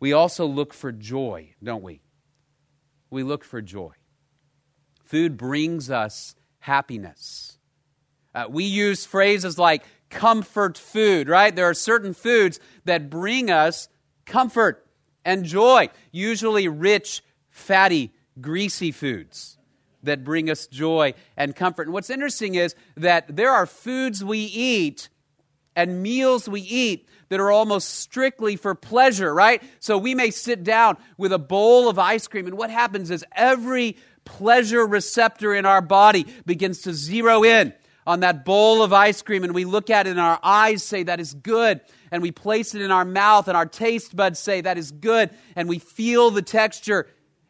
We 0.00 0.12
also 0.14 0.46
look 0.46 0.72
for 0.72 0.92
joy, 0.92 1.54
don't 1.62 1.82
we? 1.82 2.00
We 3.10 3.22
look 3.22 3.44
for 3.44 3.60
joy. 3.60 3.92
Food 5.04 5.36
brings 5.36 5.90
us 5.90 6.34
happiness. 6.60 7.58
Uh, 8.34 8.46
we 8.48 8.64
use 8.64 9.04
phrases 9.04 9.58
like 9.58 9.84
comfort 10.08 10.78
food, 10.78 11.28
right? 11.28 11.54
There 11.54 11.68
are 11.68 11.74
certain 11.74 12.14
foods 12.14 12.60
that 12.84 13.10
bring 13.10 13.50
us 13.50 13.88
comfort 14.24 14.86
and 15.24 15.44
joy, 15.44 15.90
usually 16.12 16.68
rich, 16.68 17.22
fatty 17.50 18.12
greasy 18.40 18.92
foods 18.92 19.58
that 20.02 20.24
bring 20.24 20.50
us 20.50 20.66
joy 20.66 21.14
and 21.36 21.54
comfort. 21.54 21.86
And 21.86 21.92
what's 21.92 22.10
interesting 22.10 22.54
is 22.54 22.74
that 22.96 23.34
there 23.34 23.50
are 23.50 23.66
foods 23.66 24.24
we 24.24 24.38
eat 24.38 25.08
and 25.74 26.02
meals 26.02 26.48
we 26.48 26.60
eat 26.60 27.08
that 27.28 27.40
are 27.40 27.50
almost 27.50 28.00
strictly 28.00 28.56
for 28.56 28.74
pleasure, 28.74 29.32
right? 29.32 29.62
So 29.80 29.98
we 29.98 30.14
may 30.14 30.30
sit 30.30 30.64
down 30.64 30.96
with 31.16 31.32
a 31.32 31.38
bowl 31.38 31.88
of 31.88 31.98
ice 31.98 32.26
cream, 32.26 32.46
and 32.46 32.56
what 32.56 32.70
happens 32.70 33.10
is 33.10 33.24
every 33.32 33.96
pleasure 34.24 34.86
receptor 34.86 35.54
in 35.54 35.66
our 35.66 35.80
body 35.80 36.26
begins 36.44 36.82
to 36.82 36.92
zero 36.92 37.44
in 37.44 37.72
on 38.06 38.20
that 38.20 38.44
bowl 38.44 38.82
of 38.82 38.92
ice 38.92 39.20
cream, 39.20 39.44
and 39.44 39.54
we 39.54 39.66
look 39.66 39.90
at 39.90 40.06
it, 40.06 40.10
and 40.10 40.20
our 40.20 40.40
eyes 40.42 40.82
say, 40.82 41.02
That 41.02 41.20
is 41.20 41.34
good. 41.34 41.80
And 42.10 42.22
we 42.22 42.32
place 42.32 42.74
it 42.74 42.80
in 42.80 42.90
our 42.90 43.04
mouth, 43.04 43.48
and 43.48 43.56
our 43.56 43.66
taste 43.66 44.16
buds 44.16 44.38
say, 44.38 44.62
That 44.62 44.78
is 44.78 44.90
good. 44.90 45.30
And 45.54 45.68
we 45.68 45.78
feel 45.78 46.30
the 46.30 46.42
texture 46.42 47.06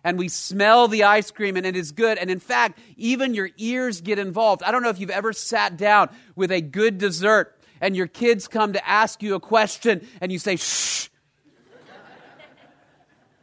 and 0.09 0.19
we 0.19 0.29
smell 0.29 0.89
the 0.89 1.05
ice 1.05 1.31
cream 1.31 1.55
and 1.59 1.67
it 1.67 1.77
is 1.77 1.93
good. 1.93 2.17
And 2.17 2.31
in 2.31 2.41
fact, 2.41 2.79
even 2.97 3.35
your 3.35 3.51
ears 3.59 4.01
get 4.01 4.19
involved. 4.19 4.63
I 4.63 4.71
don't 4.71 4.83
know 4.83 4.89
if 4.89 4.99
you've 4.99 5.11
ever 5.11 5.35
sat 5.35 5.77
down 5.77 6.09
with 6.35 6.51
a 6.51 6.63
good 6.63 6.97
dessert 6.97 7.55
and 7.83 7.95
your 7.95 8.07
kids 8.07 8.49
come 8.49 8.73
to 8.73 8.89
ask 8.89 9.23
you 9.23 9.35
a 9.35 9.41
question 9.41 10.09
and 10.23 10.33
you 10.33 10.39
say, 10.39 10.57
shh, 10.57 11.11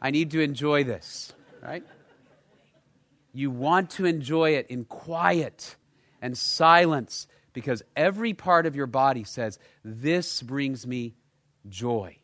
I 0.02 0.10
need 0.10 0.32
to 0.32 0.40
enjoy 0.40 0.82
this, 0.82 1.32
right? 1.62 1.84
You 3.32 3.52
want 3.52 3.90
to 3.90 4.04
enjoy 4.04 4.56
it 4.56 4.66
in 4.66 4.86
quiet 4.86 5.76
and 6.20 6.36
silence 6.36 7.28
because 7.52 7.84
every 7.94 8.34
part 8.34 8.66
of 8.66 8.74
your 8.74 8.88
body 8.88 9.22
says, 9.22 9.60
This 9.84 10.42
brings 10.42 10.84
me 10.84 11.14
joy. 11.68 12.18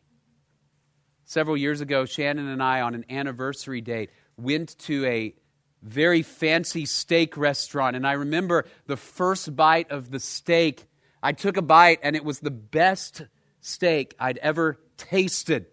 Several 1.23 1.55
years 1.55 1.79
ago, 1.79 2.05
Shannon 2.05 2.49
and 2.49 2.61
I, 2.61 2.81
on 2.81 2.93
an 2.93 3.05
anniversary 3.09 3.79
date, 3.79 4.09
went 4.37 4.77
to 4.79 5.05
a 5.05 5.35
very 5.81 6.21
fancy 6.21 6.85
steak 6.85 7.35
restaurant, 7.37 7.95
and 7.95 8.07
I 8.07 8.13
remember 8.13 8.65
the 8.87 8.97
first 8.97 9.55
bite 9.55 9.91
of 9.91 10.11
the 10.11 10.19
steak. 10.19 10.85
I 11.21 11.33
took 11.33 11.57
a 11.57 11.61
bite, 11.61 11.99
and 12.03 12.15
it 12.15 12.23
was 12.23 12.39
the 12.39 12.51
best 12.51 13.23
steak 13.59 14.15
I'd 14.19 14.37
ever 14.39 14.79
tasted. 14.97 15.67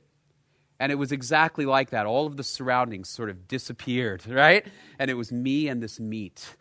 And 0.78 0.90
it 0.90 0.94
was 0.94 1.12
exactly 1.12 1.66
like 1.66 1.90
that. 1.90 2.06
All 2.06 2.26
of 2.26 2.36
the 2.36 2.42
surroundings 2.42 3.08
sort 3.08 3.30
of 3.30 3.46
disappeared, 3.46 4.26
right? 4.28 4.66
And 4.98 5.10
it 5.10 5.14
was 5.14 5.30
me 5.30 5.68
and 5.68 5.82
this 5.82 6.00
meat. 6.00 6.56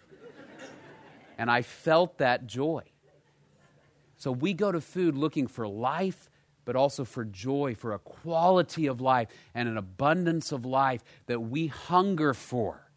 and 1.38 1.50
I 1.50 1.62
felt 1.62 2.18
that 2.18 2.46
joy. 2.46 2.84
So 4.18 4.32
we 4.34 4.53
go 4.53 4.72
to 4.72 4.82
food 4.82 5.15
looking 5.15 5.48
for 5.48 5.65
life, 5.65 6.28
but 6.66 6.75
also 6.75 7.06
for 7.06 7.25
joy, 7.25 7.75
for 7.75 7.94
a 7.94 8.00
quality 8.00 8.88
of 8.88 9.01
life 9.01 9.28
and 9.54 9.68
an 9.68 9.78
abundance 9.78 10.51
of 10.51 10.66
life 10.66 11.04
that 11.25 11.39
we 11.39 11.68
hunger 11.68 12.34
for. 12.34 12.89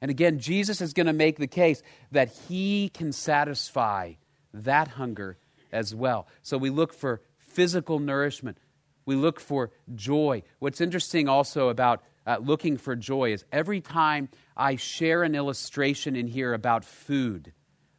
And 0.00 0.10
again, 0.10 0.38
Jesus 0.38 0.80
is 0.80 0.94
going 0.94 1.06
to 1.06 1.12
make 1.12 1.36
the 1.36 1.46
case 1.46 1.82
that 2.10 2.30
he 2.48 2.88
can 2.88 3.12
satisfy 3.12 4.14
that 4.54 4.88
hunger 4.88 5.36
as 5.72 5.94
well. 5.94 6.26
So 6.42 6.56
we 6.58 6.70
look 6.70 6.92
for 6.94 7.20
physical 7.38 7.98
nourishment, 7.98 8.58
we 9.04 9.14
look 9.14 9.40
for 9.40 9.70
joy. 9.94 10.42
What's 10.58 10.80
interesting 10.80 11.28
also 11.28 11.68
about 11.68 12.02
uh, 12.26 12.38
looking 12.40 12.76
for 12.76 12.94
joy 12.94 13.32
is 13.32 13.44
every 13.50 13.80
time 13.80 14.28
I 14.56 14.76
share 14.76 15.22
an 15.22 15.34
illustration 15.34 16.16
in 16.16 16.28
here 16.28 16.54
about 16.54 16.84
food, 16.84 17.52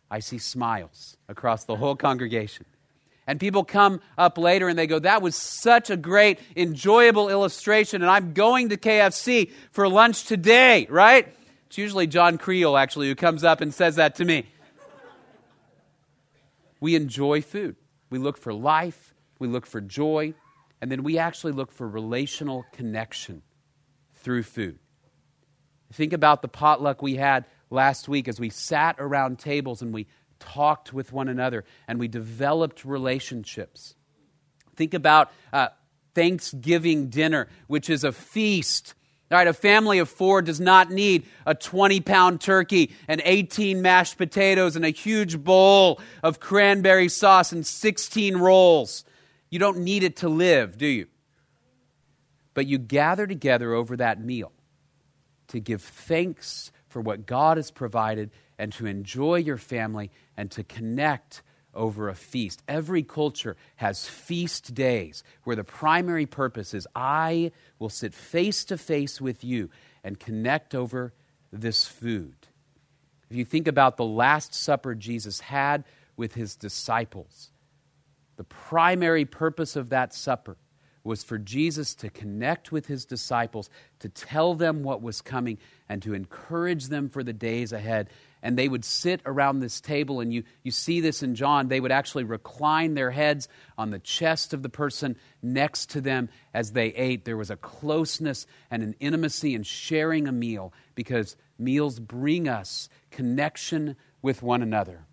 I 0.10 0.20
see 0.20 0.38
smiles 0.38 1.18
across 1.28 1.66
the 1.66 1.75
whole 1.75 1.96
congregation. 1.96 2.66
And 3.32 3.40
people 3.40 3.64
come 3.64 4.02
up 4.18 4.38
later 4.38 4.68
and 4.68 4.78
they 4.78 4.88
go, 4.88 5.00
That 5.00 5.22
was 5.22 5.38
such 5.38 5.90
a 5.90 5.96
great, 5.96 6.38
enjoyable 6.58 7.30
illustration, 7.30 8.02
and 8.02 8.12
I'm 8.12 8.34
going 8.34 8.68
to 8.70 8.78
KFC 8.78 9.52
for 9.72 9.88
lunch 9.88 10.26
today, 10.26 10.86
right? 10.90 11.34
It's 11.68 11.78
usually 11.78 12.08
John 12.08 12.38
Creel, 12.38 12.76
actually, 12.76 13.08
who 13.08 13.16
comes 13.16 13.46
up 13.46 13.62
and 13.62 13.74
says 13.74 13.96
that 13.96 14.16
to 14.16 14.26
me. 14.26 14.48
we 16.82 16.94
enjoy 16.94 17.42
food. 17.42 17.78
We 18.10 18.20
look 18.20 18.38
for 18.38 18.54
life, 18.54 19.14
we 19.40 19.48
look 19.48 19.66
for 19.66 19.80
joy, 19.80 20.34
and 20.82 20.92
then 20.92 21.02
we 21.02 21.18
actually 21.18 21.54
look 21.54 21.72
for 21.72 21.88
relational 21.88 22.66
connection 22.74 23.44
through 24.16 24.44
food. 24.44 24.78
Think 25.94 26.12
about 26.12 26.42
the 26.42 26.50
potluck 26.50 27.02
we 27.02 27.16
had 27.16 27.46
last 27.70 28.10
week 28.10 28.28
as 28.28 28.42
we 28.42 28.50
sat 28.50 28.98
around 29.00 29.40
tables 29.40 29.82
and 29.82 29.94
we 29.94 30.08
talked 30.41 30.91
with 30.91 31.13
one 31.13 31.29
another 31.29 31.63
and 31.88 32.00
we 32.00 32.10
developed 32.10 32.83
relationships. 32.83 33.95
Think 34.75 34.93
about 34.93 35.31
uh, 35.53 35.69
Thanksgiving 36.13 37.07
dinner, 37.07 37.48
which 37.67 37.89
is 37.89 38.03
a 38.03 38.12
feast. 38.12 38.93
All 39.31 39.38
right, 39.38 39.48
a 39.48 39.53
family 39.53 40.00
of 40.00 40.10
four 40.10 40.41
does 40.41 40.60
not 40.60 40.91
need 40.91 41.25
a 41.45 41.55
20 41.55 42.01
pound 42.01 42.41
turkey 42.41 42.93
and 43.07 43.21
18 43.24 43.81
mashed 43.81 44.17
potatoes 44.17 44.75
and 44.75 44.83
a 44.83 44.89
huge 44.89 45.41
bowl 45.41 46.01
of 46.21 46.41
cranberry 46.41 47.07
sauce 47.07 47.53
and 47.53 47.65
16 47.65 48.36
rolls. 48.36 49.05
You 49.50 49.60
don't 49.60 49.79
need 49.79 50.03
it 50.03 50.17
to 50.17 50.29
live, 50.29 50.77
do 50.77 50.88
you? 50.88 51.07
But 52.53 52.67
you 52.67 52.77
gather 52.77 53.25
together 53.25 53.74
over 53.74 53.95
that 53.98 54.21
meal 54.21 54.51
to 55.48 55.60
give 55.60 55.81
thanks 55.81 56.71
for 56.89 57.01
what 57.01 57.25
God 57.25 57.57
has 57.57 57.71
provided 57.71 58.31
and 58.57 58.74
to 58.74 58.86
enjoy 58.86 59.38
your 59.38 59.57
family 59.57 60.12
and 60.38 60.50
to 60.52 60.64
connect 60.64 61.42
over 61.74 62.10
a 62.10 62.16
feast. 62.16 62.62
Every 62.68 63.04
culture 63.04 63.56
has 63.78 64.08
feast 64.08 64.74
days 64.74 65.24
where 65.44 65.56
the 65.56 65.64
primary 65.64 66.26
purpose 66.26 66.74
is 66.74 66.88
I 66.96 67.52
will 67.80 67.90
sit 67.90 68.14
face 68.14 68.66
to 68.66 68.78
face 68.78 69.22
with 69.22 69.44
you 69.44 69.70
and 70.04 70.20
connect 70.20 70.76
over 70.76 71.14
this 71.52 71.86
food. 71.88 72.36
If 73.30 73.38
you 73.38 73.46
think 73.46 73.68
about 73.68 73.98
the 73.98 74.06
Last 74.06 74.54
Supper 74.54 74.96
Jesus 74.96 75.40
had 75.40 75.86
with 76.18 76.34
his 76.34 76.56
disciples, 76.56 77.52
the 78.36 78.44
primary 78.44 79.26
purpose 79.26 79.76
of 79.76 79.90
that 79.90 80.14
supper 80.14 80.58
was 81.04 81.24
for 81.24 81.38
Jesus 81.38 81.96
to 81.96 82.10
connect 82.10 82.72
with 82.72 82.86
his 82.86 83.06
disciples, 83.06 83.70
to 84.00 84.10
tell 84.10 84.54
them 84.54 84.84
what 84.84 85.02
was 85.02 85.22
coming, 85.22 85.58
and 85.89 86.02
to 86.04 86.13
encourage 86.13 86.88
them 86.88 87.10
for 87.10 87.24
the 87.24 87.34
days 87.34 87.72
ahead. 87.72 88.10
And 88.43 88.58
they 88.58 88.67
would 88.67 88.84
sit 88.84 89.21
around 89.25 89.60
this 89.60 89.80
table, 89.80 90.19
and 90.19 90.34
you, 90.34 90.43
you 90.63 90.71
see 90.71 90.99
this 90.99 91.21
in 91.21 91.36
John. 91.36 91.67
They 91.67 91.80
would 91.80 91.91
actually 91.91 92.23
recline 92.23 92.95
their 92.95 93.12
heads 93.12 93.47
on 93.77 93.91
the 93.91 93.99
chest 93.99 94.54
of 94.54 94.63
the 94.63 94.69
person 94.69 95.15
next 95.43 95.91
to 95.91 96.01
them 96.01 96.30
as 96.54 96.71
they 96.71 96.88
ate. 96.88 97.23
There 97.23 97.38
was 97.38 97.51
a 97.51 97.56
closeness 97.56 98.47
and 98.71 98.82
an 98.82 98.95
intimacy 98.99 99.54
in 99.54 99.63
sharing 99.63 100.27
a 100.27 100.32
meal 100.32 100.73
because 100.95 101.36
meals 101.60 101.99
bring 101.99 102.47
us 102.47 102.89
connection 103.12 103.95
with 104.21 104.41
one 104.41 104.62
another. 104.63 105.06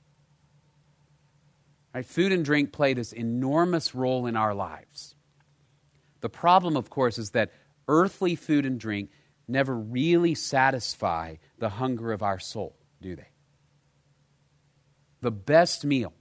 Right? 1.94 2.06
Food 2.06 2.32
and 2.32 2.44
drink 2.44 2.72
play 2.72 2.94
this 2.94 3.12
enormous 3.12 3.94
role 3.94 4.26
in 4.26 4.36
our 4.36 4.54
lives. 4.54 5.14
The 6.20 6.28
problem, 6.28 6.76
of 6.76 6.90
course, 6.90 7.18
is 7.18 7.30
that 7.30 7.52
earthly 7.86 8.36
food 8.36 8.66
and 8.66 8.78
drink 8.78 9.10
never 9.46 9.74
really 9.74 10.34
satisfy 10.34 11.36
the 11.58 11.70
hunger 11.70 12.12
of 12.12 12.22
our 12.22 12.38
soul, 12.38 12.76
do 13.00 13.16
they? 13.16 13.28
The 15.20 15.30
best 15.30 15.84
meal 15.84 16.12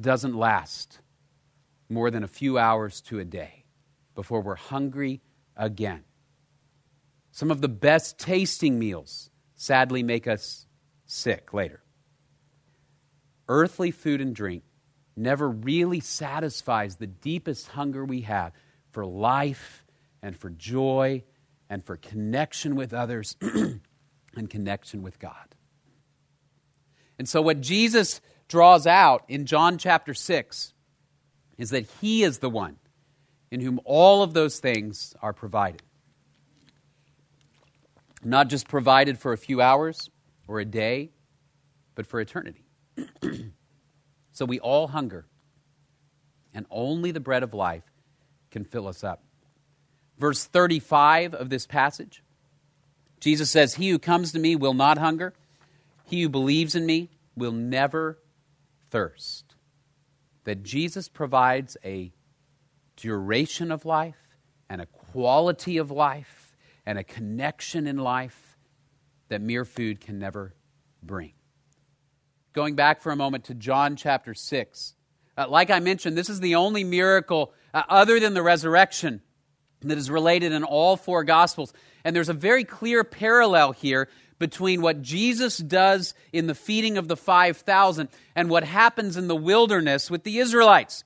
doesn't 0.00 0.34
last 0.34 1.00
more 1.88 2.10
than 2.10 2.22
a 2.22 2.28
few 2.28 2.58
hours 2.58 3.00
to 3.02 3.18
a 3.18 3.24
day 3.24 3.64
before 4.14 4.40
we're 4.40 4.56
hungry 4.56 5.20
again. 5.56 6.04
Some 7.32 7.50
of 7.50 7.60
the 7.60 7.68
best 7.68 8.18
tasting 8.18 8.78
meals 8.78 9.30
sadly 9.54 10.02
make 10.02 10.26
us 10.26 10.66
sick 11.06 11.52
later 11.52 11.82
earthly 13.48 13.90
food 13.90 14.20
and 14.20 14.34
drink 14.34 14.62
never 15.16 15.48
really 15.48 16.00
satisfies 16.00 16.96
the 16.96 17.06
deepest 17.06 17.68
hunger 17.68 18.04
we 18.04 18.22
have 18.22 18.52
for 18.90 19.06
life 19.06 19.84
and 20.22 20.36
for 20.36 20.50
joy 20.50 21.22
and 21.70 21.84
for 21.84 21.96
connection 21.96 22.76
with 22.76 22.92
others 22.92 23.36
and 24.36 24.48
connection 24.48 25.02
with 25.02 25.18
God. 25.18 25.54
And 27.18 27.28
so, 27.28 27.40
what 27.40 27.60
Jesus 27.60 28.20
draws 28.48 28.86
out 28.86 29.24
in 29.28 29.46
John 29.46 29.78
chapter 29.78 30.14
6 30.14 30.72
is 31.58 31.70
that 31.70 31.86
He 32.00 32.22
is 32.22 32.38
the 32.38 32.50
one 32.50 32.76
in 33.50 33.60
whom 33.60 33.80
all 33.84 34.22
of 34.22 34.34
those 34.34 34.58
things 34.58 35.14
are 35.22 35.32
provided. 35.32 35.82
Not 38.22 38.48
just 38.48 38.68
provided 38.68 39.18
for 39.18 39.32
a 39.32 39.38
few 39.38 39.60
hours 39.60 40.10
or 40.48 40.60
a 40.60 40.64
day, 40.64 41.10
but 41.94 42.06
for 42.06 42.20
eternity. 42.20 42.64
so 44.32 44.44
we 44.44 44.58
all 44.60 44.88
hunger, 44.88 45.26
and 46.52 46.66
only 46.70 47.12
the 47.12 47.20
bread 47.20 47.42
of 47.42 47.54
life 47.54 47.84
can 48.50 48.64
fill 48.64 48.88
us 48.88 49.04
up. 49.04 49.22
Verse 50.18 50.44
35 50.44 51.34
of 51.34 51.50
this 51.50 51.66
passage, 51.66 52.22
Jesus 53.20 53.50
says, 53.50 53.74
He 53.74 53.90
who 53.90 53.98
comes 53.98 54.32
to 54.32 54.38
me 54.38 54.56
will 54.56 54.74
not 54.74 54.98
hunger, 54.98 55.32
he 56.04 56.22
who 56.22 56.28
believes 56.28 56.74
in 56.74 56.86
me 56.86 57.10
will 57.34 57.52
never 57.52 58.18
thirst. 58.90 59.54
That 60.44 60.62
Jesus 60.62 61.08
provides 61.08 61.76
a 61.84 62.12
duration 62.96 63.72
of 63.72 63.84
life 63.84 64.36
and 64.68 64.80
a 64.80 64.86
quality 64.86 65.76
of 65.76 65.90
life 65.90 66.56
and 66.84 66.98
a 66.98 67.04
connection 67.04 67.86
in 67.86 67.98
life 67.98 68.56
that 69.28 69.40
mere 69.40 69.64
food 69.64 70.00
can 70.00 70.18
never 70.18 70.54
bring 71.02 71.32
going 72.56 72.74
back 72.74 73.02
for 73.02 73.12
a 73.12 73.16
moment 73.16 73.44
to 73.44 73.54
John 73.54 73.96
chapter 73.96 74.32
6. 74.32 74.94
Uh, 75.36 75.46
like 75.46 75.70
I 75.70 75.78
mentioned, 75.78 76.16
this 76.16 76.30
is 76.30 76.40
the 76.40 76.54
only 76.54 76.84
miracle 76.84 77.52
uh, 77.74 77.82
other 77.86 78.18
than 78.18 78.32
the 78.32 78.42
resurrection 78.42 79.20
that 79.82 79.98
is 79.98 80.10
related 80.10 80.52
in 80.52 80.64
all 80.64 80.96
four 80.96 81.22
Gospels. 81.22 81.74
And 82.06 82.14
there's 82.14 82.28
a 82.28 82.34
very 82.34 82.62
clear 82.62 83.02
parallel 83.02 83.72
here 83.72 84.08
between 84.38 84.80
what 84.80 85.02
Jesus 85.02 85.58
does 85.58 86.14
in 86.32 86.46
the 86.46 86.54
feeding 86.54 86.98
of 86.98 87.08
the 87.08 87.16
5,000 87.16 88.08
and 88.36 88.48
what 88.48 88.62
happens 88.62 89.16
in 89.16 89.26
the 89.26 89.34
wilderness 89.34 90.08
with 90.08 90.22
the 90.22 90.38
Israelites. 90.38 91.02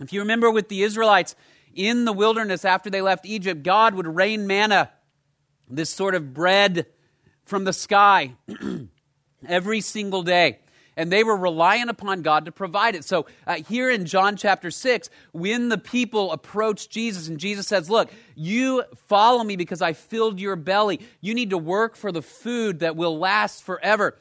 If 0.00 0.12
you 0.12 0.18
remember 0.18 0.50
with 0.50 0.68
the 0.68 0.82
Israelites 0.82 1.36
in 1.72 2.04
the 2.04 2.12
wilderness 2.12 2.64
after 2.64 2.90
they 2.90 3.00
left 3.00 3.24
Egypt, 3.24 3.62
God 3.62 3.94
would 3.94 4.08
rain 4.08 4.48
manna, 4.48 4.90
this 5.70 5.90
sort 5.90 6.16
of 6.16 6.34
bread 6.34 6.86
from 7.44 7.62
the 7.62 7.72
sky, 7.72 8.34
every 9.48 9.80
single 9.80 10.24
day 10.24 10.58
and 10.96 11.10
they 11.10 11.24
were 11.24 11.36
relying 11.36 11.88
upon 11.88 12.22
God 12.22 12.44
to 12.44 12.52
provide 12.52 12.94
it. 12.94 13.04
So, 13.04 13.26
uh, 13.46 13.54
here 13.56 13.90
in 13.90 14.06
John 14.06 14.36
chapter 14.36 14.70
6, 14.70 15.10
when 15.32 15.68
the 15.68 15.78
people 15.78 16.32
approach 16.32 16.88
Jesus 16.88 17.28
and 17.28 17.38
Jesus 17.38 17.66
says, 17.66 17.90
Look, 17.90 18.10
you 18.34 18.84
follow 19.08 19.42
me 19.42 19.56
because 19.56 19.82
I 19.82 19.92
filled 19.92 20.40
your 20.40 20.56
belly. 20.56 21.00
You 21.20 21.34
need 21.34 21.50
to 21.50 21.58
work 21.58 21.96
for 21.96 22.12
the 22.12 22.22
food 22.22 22.80
that 22.80 22.96
will 22.96 23.18
last 23.18 23.64
forever. 23.64 24.16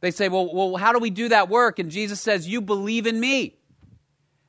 They 0.00 0.10
say, 0.10 0.28
Well, 0.28 0.52
well 0.52 0.76
how 0.76 0.92
do 0.92 0.98
we 0.98 1.10
do 1.10 1.28
that 1.30 1.48
work? 1.48 1.78
And 1.78 1.90
Jesus 1.90 2.20
says, 2.20 2.46
You 2.48 2.60
believe 2.60 3.06
in 3.06 3.18
me. 3.18 3.56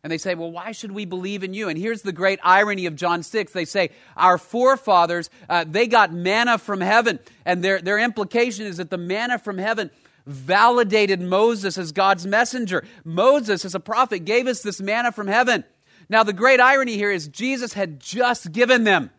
And 0.03 0.11
they 0.11 0.17
say, 0.17 0.35
Well, 0.35 0.51
why 0.51 0.71
should 0.73 0.91
we 0.91 1.05
believe 1.05 1.43
in 1.43 1.53
you? 1.53 1.69
And 1.69 1.77
here's 1.77 2.01
the 2.01 2.11
great 2.11 2.39
irony 2.43 2.85
of 2.85 2.95
John 2.95 3.23
6. 3.23 3.51
They 3.51 3.65
say, 3.65 3.89
Our 4.15 4.37
forefathers, 4.37 5.29
uh, 5.49 5.65
they 5.67 5.87
got 5.87 6.13
manna 6.13 6.57
from 6.57 6.81
heaven. 6.81 7.19
And 7.45 7.63
their, 7.63 7.81
their 7.81 7.99
implication 7.99 8.65
is 8.65 8.77
that 8.77 8.89
the 8.89 8.97
manna 8.97 9.39
from 9.39 9.57
heaven 9.57 9.91
validated 10.27 11.21
Moses 11.21 11.77
as 11.77 11.91
God's 11.91 12.25
messenger. 12.25 12.83
Moses, 13.03 13.65
as 13.65 13.73
a 13.73 13.79
prophet, 13.79 14.25
gave 14.25 14.47
us 14.47 14.61
this 14.61 14.81
manna 14.81 15.11
from 15.11 15.27
heaven. 15.27 15.63
Now, 16.09 16.23
the 16.23 16.33
great 16.33 16.59
irony 16.59 16.95
here 16.95 17.11
is 17.11 17.27
Jesus 17.27 17.73
had 17.73 17.99
just 17.99 18.51
given 18.51 18.83
them 18.83 19.09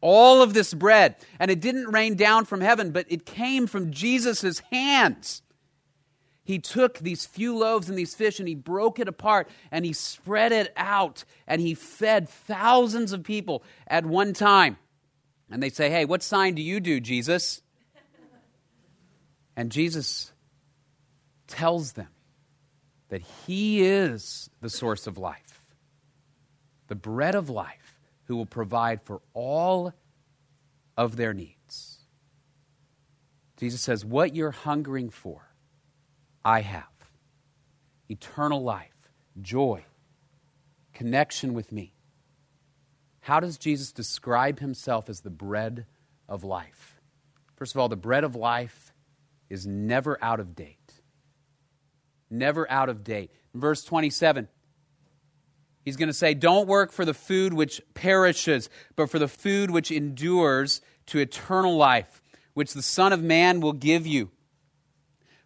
all 0.00 0.42
of 0.42 0.54
this 0.54 0.72
bread, 0.72 1.16
and 1.38 1.50
it 1.50 1.60
didn't 1.60 1.92
rain 1.92 2.14
down 2.14 2.44
from 2.46 2.60
heaven, 2.60 2.90
but 2.90 3.06
it 3.08 3.26
came 3.26 3.66
from 3.66 3.92
Jesus' 3.92 4.60
hands. 4.70 5.42
He 6.42 6.58
took 6.58 6.98
these 6.98 7.26
few 7.26 7.56
loaves 7.56 7.88
and 7.88 7.96
these 7.96 8.14
fish 8.14 8.40
and 8.40 8.48
he 8.48 8.56
broke 8.56 8.98
it 8.98 9.06
apart 9.06 9.48
and 9.70 9.84
he 9.84 9.92
spread 9.92 10.50
it 10.50 10.72
out 10.76 11.24
and 11.46 11.60
he 11.60 11.74
fed 11.74 12.28
thousands 12.28 13.12
of 13.12 13.22
people 13.22 13.62
at 13.86 14.04
one 14.04 14.32
time. 14.32 14.76
And 15.48 15.62
they 15.62 15.70
say, 15.70 15.90
Hey, 15.90 16.04
what 16.04 16.24
sign 16.24 16.54
do 16.54 16.62
you 16.62 16.80
do, 16.80 16.98
Jesus? 16.98 17.62
And 19.60 19.70
Jesus 19.70 20.32
tells 21.46 21.92
them 21.92 22.08
that 23.10 23.20
he 23.46 23.82
is 23.82 24.48
the 24.62 24.70
source 24.70 25.06
of 25.06 25.18
life, 25.18 25.60
the 26.88 26.94
bread 26.94 27.34
of 27.34 27.50
life, 27.50 28.00
who 28.24 28.36
will 28.36 28.46
provide 28.46 29.02
for 29.02 29.20
all 29.34 29.92
of 30.96 31.16
their 31.16 31.34
needs. 31.34 31.98
Jesus 33.58 33.82
says, 33.82 34.02
What 34.02 34.34
you're 34.34 34.50
hungering 34.50 35.10
for, 35.10 35.52
I 36.42 36.62
have 36.62 36.84
eternal 38.08 38.62
life, 38.62 39.10
joy, 39.42 39.84
connection 40.94 41.52
with 41.52 41.70
me. 41.70 41.92
How 43.20 43.40
does 43.40 43.58
Jesus 43.58 43.92
describe 43.92 44.58
himself 44.58 45.10
as 45.10 45.20
the 45.20 45.28
bread 45.28 45.84
of 46.30 46.44
life? 46.44 46.98
First 47.56 47.74
of 47.74 47.80
all, 47.82 47.90
the 47.90 47.96
bread 47.96 48.24
of 48.24 48.34
life 48.34 48.89
is 49.50 49.66
never 49.66 50.16
out 50.22 50.40
of 50.40 50.54
date. 50.54 50.78
Never 52.30 52.70
out 52.70 52.88
of 52.88 53.04
date. 53.04 53.32
In 53.52 53.60
verse 53.60 53.82
27, 53.84 54.48
he's 55.84 55.96
going 55.96 56.08
to 56.08 56.14
say, 56.14 56.32
Don't 56.32 56.68
work 56.68 56.92
for 56.92 57.04
the 57.04 57.12
food 57.12 57.52
which 57.52 57.82
perishes, 57.92 58.70
but 58.96 59.10
for 59.10 59.18
the 59.18 59.28
food 59.28 59.70
which 59.70 59.90
endures 59.90 60.80
to 61.06 61.18
eternal 61.18 61.76
life, 61.76 62.22
which 62.54 62.72
the 62.72 62.82
Son 62.82 63.12
of 63.12 63.22
Man 63.22 63.60
will 63.60 63.72
give 63.72 64.06
you. 64.06 64.30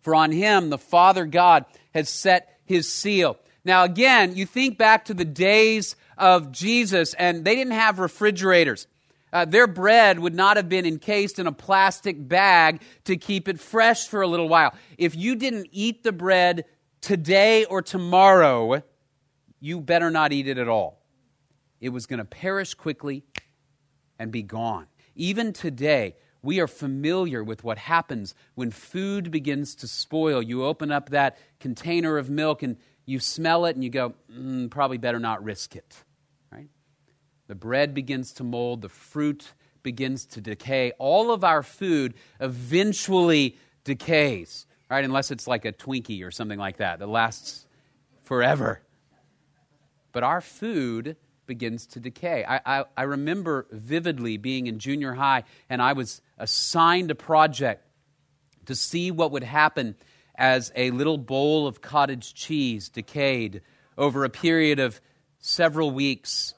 For 0.03 0.15
on 0.15 0.31
him 0.31 0.69
the 0.69 0.79
Father 0.79 1.25
God 1.25 1.65
has 1.95 2.11
set 2.11 2.61
his 2.67 2.93
seal. 2.93 3.39
Now, 3.65 3.85
again, 3.85 4.37
you 4.37 4.45
think 4.45 4.77
back 4.77 5.07
to 5.07 5.15
the 5.15 5.25
days 5.25 5.97
of 6.19 6.53
Jesus, 6.53 7.15
and 7.15 7.45
they 7.45 7.55
didn't 7.57 7.73
have 7.73 7.99
refrigerators. 7.99 8.87
Uh, 9.35 9.45
their 9.45 9.67
bread 9.67 10.21
would 10.21 10.35
not 10.35 10.57
have 10.57 10.69
been 10.69 10.87
encased 10.87 11.41
in 11.41 11.49
a 11.49 11.53
plastic 11.53 12.29
bag 12.29 12.81
to 13.03 13.17
keep 13.17 13.49
it 13.49 13.59
fresh 13.59 14.07
for 14.07 14.23
a 14.23 14.29
little 14.29 14.49
while. 14.49 14.73
If 14.97 15.17
you 15.17 15.35
didn't 15.35 15.67
eat 15.73 16.05
the 16.05 16.13
bread 16.13 16.65
today 17.01 17.65
or 17.65 17.83
tomorrow, 17.83 18.85
you 19.59 19.81
better 19.81 20.09
not 20.09 20.33
eat 20.33 20.47
it 20.47 20.57
at 20.57 20.69
all. 20.69 21.03
It 21.81 21.89
was 21.89 22.07
going 22.07 22.19
to 22.19 22.25
perish 22.25 22.75
quickly 22.75 23.25
and 24.21 24.31
be 24.31 24.43
gone. 24.43 24.87
Even 25.17 25.53
today, 25.53 26.15
we 26.41 26.61
are 26.61 26.69
familiar 26.69 27.43
with 27.43 27.65
what 27.65 27.77
happens 27.77 28.37
when 28.55 28.71
food 28.71 29.33
begins 29.33 29.75
to 29.77 29.89
spoil. 29.89 30.41
You 30.43 30.65
open 30.65 30.93
up 30.93 31.11
that 31.11 31.39
container 31.59 32.19
of 32.19 32.31
milk 32.31 32.63
and 32.63 32.77
you 33.05 33.19
smell 33.19 33.65
it 33.65 33.75
and 33.75 33.83
you 33.83 33.91
go, 33.91 34.15
mm, 34.33 34.71
probably 34.71 34.99
better 34.99 35.19
not 35.19 35.43
risk 35.43 35.75
it. 35.75 36.04
The 37.55 37.61
bread 37.61 37.95
begins 37.95 38.33
to 38.33 38.43
mold, 38.43 38.83
the 38.83 38.89
fruit 38.89 39.53
begins 39.85 40.27
to 40.27 40.41
decay. 40.41 40.91
All 40.99 41.31
of 41.31 41.45
our 41.45 41.63
food 41.63 42.15
eventually 42.41 43.57
decays, 43.85 44.67
right? 44.91 45.05
Unless 45.05 45.31
it's 45.31 45.47
like 45.47 45.65
a 45.65 45.73
Twinkie 45.73 46.27
or 46.27 46.33
something 46.33 46.59
like 46.59 46.79
that 46.79 46.99
that 46.99 47.07
lasts 47.07 47.65
forever. 48.25 48.81
But 50.11 50.25
our 50.25 50.41
food 50.41 51.17
begins 51.47 51.87
to 51.87 52.01
decay. 52.01 52.45
I, 52.45 52.61
I, 52.67 52.85
I, 52.97 53.03
remember 53.05 53.69
vividly 53.71 54.37
being 54.37 54.67
in 54.67 54.81
junior 54.81 55.13
high, 55.13 55.45
and 55.71 55.81
I 55.81 55.93
was 55.93 56.23
assigned 56.37 57.13
a 57.13 57.15
project 57.15 57.87
to 58.67 58.75
see 58.75 59.13
what 59.13 59.31
would 59.31 59.45
happen 59.45 59.95
as 60.35 60.73
a 60.75 60.91
little 60.91 61.19
bowl 61.19 61.69
of 61.69 61.81
cottage 61.81 62.35
cheese 62.35 62.89
decayed 62.89 63.61
over 63.97 64.25
a 64.25 64.29
period 64.29 64.81
of 64.81 65.01
several 65.39 65.93
weeks. 65.93 66.55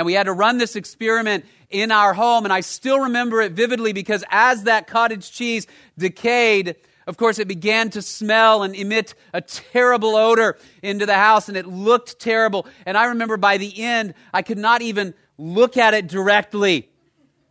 And 0.00 0.06
we 0.06 0.14
had 0.14 0.24
to 0.24 0.32
run 0.32 0.56
this 0.56 0.76
experiment 0.76 1.44
in 1.68 1.92
our 1.92 2.14
home, 2.14 2.44
and 2.44 2.52
I 2.54 2.60
still 2.60 3.00
remember 3.00 3.42
it 3.42 3.52
vividly 3.52 3.92
because 3.92 4.24
as 4.30 4.62
that 4.62 4.86
cottage 4.86 5.30
cheese 5.30 5.66
decayed, 5.98 6.76
of 7.06 7.18
course, 7.18 7.38
it 7.38 7.46
began 7.46 7.90
to 7.90 8.00
smell 8.00 8.62
and 8.62 8.74
emit 8.74 9.14
a 9.34 9.42
terrible 9.42 10.16
odor 10.16 10.56
into 10.82 11.04
the 11.04 11.16
house, 11.16 11.48
and 11.48 11.56
it 11.58 11.66
looked 11.66 12.18
terrible. 12.18 12.66
And 12.86 12.96
I 12.96 13.08
remember 13.08 13.36
by 13.36 13.58
the 13.58 13.78
end, 13.82 14.14
I 14.32 14.40
could 14.40 14.56
not 14.56 14.80
even 14.80 15.12
look 15.36 15.76
at 15.76 15.92
it 15.92 16.06
directly. 16.06 16.88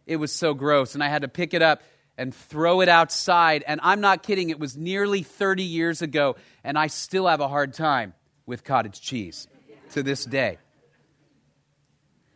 It 0.07 0.15
was 0.15 0.31
so 0.31 0.55
gross, 0.55 0.95
and 0.95 1.03
I 1.03 1.09
had 1.09 1.21
to 1.21 1.27
pick 1.27 1.53
it 1.53 1.61
up 1.61 1.83
and 2.17 2.33
throw 2.33 2.81
it 2.81 2.89
outside. 2.89 3.63
And 3.67 3.79
I'm 3.83 4.01
not 4.01 4.23
kidding, 4.23 4.49
it 4.49 4.59
was 4.59 4.75
nearly 4.75 5.21
30 5.21 5.61
years 5.61 6.01
ago, 6.01 6.35
and 6.63 6.79
I 6.79 6.87
still 6.87 7.27
have 7.27 7.41
a 7.41 7.47
hard 7.47 7.75
time 7.75 8.15
with 8.47 8.63
cottage 8.63 9.01
cheese 9.01 9.47
to 9.91 10.01
this 10.01 10.25
day. 10.25 10.57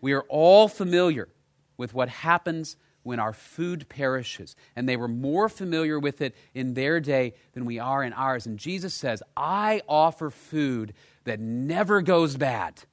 We 0.03 0.11
are 0.11 0.25
all 0.27 0.67
familiar 0.67 1.29
with 1.77 1.93
what 1.93 2.09
happens 2.09 2.75
when 3.03 3.21
our 3.21 3.31
food 3.31 3.87
perishes. 3.87 4.53
And 4.75 4.87
they 4.87 4.97
were 4.97 5.07
more 5.07 5.47
familiar 5.47 5.97
with 5.97 6.19
it 6.19 6.35
in 6.53 6.73
their 6.73 6.99
day 6.99 7.35
than 7.53 7.63
we 7.63 7.79
are 7.79 8.03
in 8.03 8.11
ours. 8.11 8.45
And 8.45 8.59
Jesus 8.59 8.93
says, 8.93 9.23
I 9.37 9.81
offer 9.87 10.29
food 10.29 10.93
that 11.23 11.39
never 11.39 12.01
goes 12.01 12.35
bad, 12.35 12.83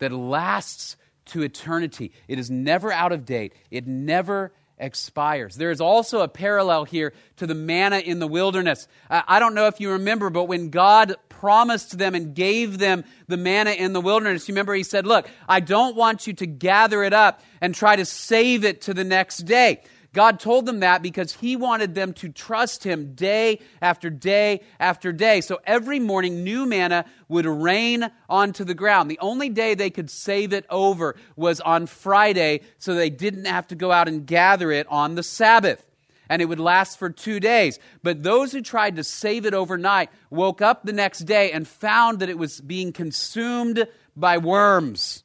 that 0.00 0.10
lasts 0.10 0.96
to 1.26 1.42
eternity. 1.42 2.10
It 2.26 2.40
is 2.40 2.50
never 2.50 2.90
out 2.90 3.12
of 3.12 3.24
date, 3.24 3.54
it 3.70 3.86
never 3.86 4.52
expires. 4.76 5.54
There 5.54 5.70
is 5.70 5.80
also 5.80 6.22
a 6.22 6.28
parallel 6.28 6.84
here 6.84 7.12
to 7.36 7.46
the 7.46 7.54
manna 7.54 7.98
in 7.98 8.18
the 8.18 8.26
wilderness. 8.26 8.88
I 9.08 9.38
don't 9.38 9.54
know 9.54 9.68
if 9.68 9.80
you 9.80 9.92
remember, 9.92 10.30
but 10.30 10.44
when 10.44 10.70
God 10.70 11.14
promised 11.40 11.98
them 11.98 12.14
and 12.14 12.34
gave 12.34 12.78
them 12.78 13.04
the 13.26 13.36
manna 13.36 13.70
in 13.70 13.92
the 13.92 14.00
wilderness, 14.00 14.48
you 14.48 14.52
remember 14.54 14.74
He 14.74 14.82
said, 14.82 15.06
Look, 15.06 15.28
I 15.48 15.60
don't 15.60 15.96
want 15.96 16.26
you 16.26 16.32
to 16.34 16.46
gather 16.46 17.02
it 17.02 17.12
up 17.12 17.40
and 17.60 17.74
try 17.74 17.96
to 17.96 18.04
save 18.04 18.64
it 18.64 18.82
to 18.82 18.94
the 18.94 19.04
next 19.04 19.38
day. 19.38 19.82
God 20.14 20.40
told 20.40 20.66
them 20.66 20.80
that 20.80 21.02
because 21.02 21.34
He 21.34 21.54
wanted 21.54 21.94
them 21.94 22.12
to 22.14 22.28
trust 22.28 22.82
Him 22.82 23.14
day 23.14 23.60
after 23.80 24.10
day 24.10 24.62
after 24.80 25.12
day. 25.12 25.40
So 25.40 25.60
every 25.64 26.00
morning, 26.00 26.42
new 26.42 26.66
manna 26.66 27.04
would 27.28 27.46
rain 27.46 28.10
onto 28.28 28.64
the 28.64 28.74
ground. 28.74 29.10
The 29.10 29.18
only 29.20 29.48
day 29.48 29.74
they 29.74 29.90
could 29.90 30.10
save 30.10 30.52
it 30.52 30.66
over 30.70 31.14
was 31.36 31.60
on 31.60 31.86
Friday, 31.86 32.62
so 32.78 32.94
they 32.94 33.10
didn't 33.10 33.44
have 33.44 33.68
to 33.68 33.74
go 33.74 33.92
out 33.92 34.08
and 34.08 34.26
gather 34.26 34.72
it 34.72 34.86
on 34.88 35.14
the 35.14 35.22
Sabbath. 35.22 35.84
And 36.28 36.42
it 36.42 36.46
would 36.46 36.60
last 36.60 36.98
for 36.98 37.10
two 37.10 37.40
days. 37.40 37.78
But 38.02 38.22
those 38.22 38.52
who 38.52 38.60
tried 38.60 38.96
to 38.96 39.04
save 39.04 39.46
it 39.46 39.54
overnight 39.54 40.10
woke 40.30 40.60
up 40.60 40.84
the 40.84 40.92
next 40.92 41.20
day 41.20 41.52
and 41.52 41.66
found 41.66 42.20
that 42.20 42.28
it 42.28 42.38
was 42.38 42.60
being 42.60 42.92
consumed 42.92 43.86
by 44.14 44.38
worms. 44.38 45.24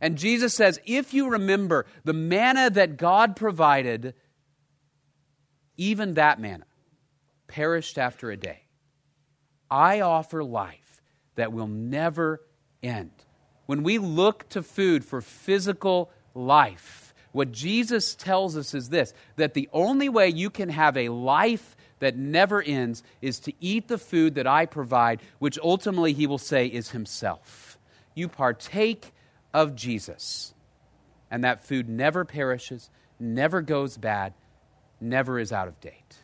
And 0.00 0.16
Jesus 0.18 0.54
says, 0.54 0.80
if 0.86 1.12
you 1.14 1.28
remember 1.28 1.86
the 2.04 2.12
manna 2.12 2.70
that 2.70 2.96
God 2.96 3.36
provided, 3.36 4.14
even 5.76 6.14
that 6.14 6.40
manna 6.40 6.64
perished 7.46 7.98
after 7.98 8.30
a 8.30 8.36
day. 8.36 8.62
I 9.70 10.00
offer 10.00 10.42
life 10.42 11.02
that 11.36 11.52
will 11.52 11.66
never 11.66 12.40
end. 12.82 13.12
When 13.66 13.82
we 13.82 13.98
look 13.98 14.48
to 14.50 14.62
food 14.62 15.04
for 15.04 15.20
physical 15.20 16.10
life, 16.34 17.09
what 17.32 17.52
Jesus 17.52 18.14
tells 18.14 18.56
us 18.56 18.74
is 18.74 18.88
this 18.88 19.12
that 19.36 19.54
the 19.54 19.68
only 19.72 20.08
way 20.08 20.28
you 20.28 20.50
can 20.50 20.68
have 20.68 20.96
a 20.96 21.08
life 21.08 21.76
that 22.00 22.16
never 22.16 22.62
ends 22.62 23.02
is 23.20 23.38
to 23.40 23.52
eat 23.60 23.88
the 23.88 23.98
food 23.98 24.34
that 24.34 24.46
I 24.46 24.66
provide, 24.66 25.20
which 25.38 25.58
ultimately 25.62 26.12
he 26.12 26.26
will 26.26 26.38
say 26.38 26.66
is 26.66 26.90
himself. 26.90 27.78
You 28.14 28.28
partake 28.28 29.12
of 29.54 29.76
Jesus. 29.76 30.54
And 31.30 31.44
that 31.44 31.62
food 31.62 31.88
never 31.88 32.24
perishes, 32.24 32.90
never 33.20 33.62
goes 33.62 33.96
bad, 33.96 34.34
never 35.00 35.38
is 35.38 35.52
out 35.52 35.68
of 35.68 35.80
date. 35.80 36.16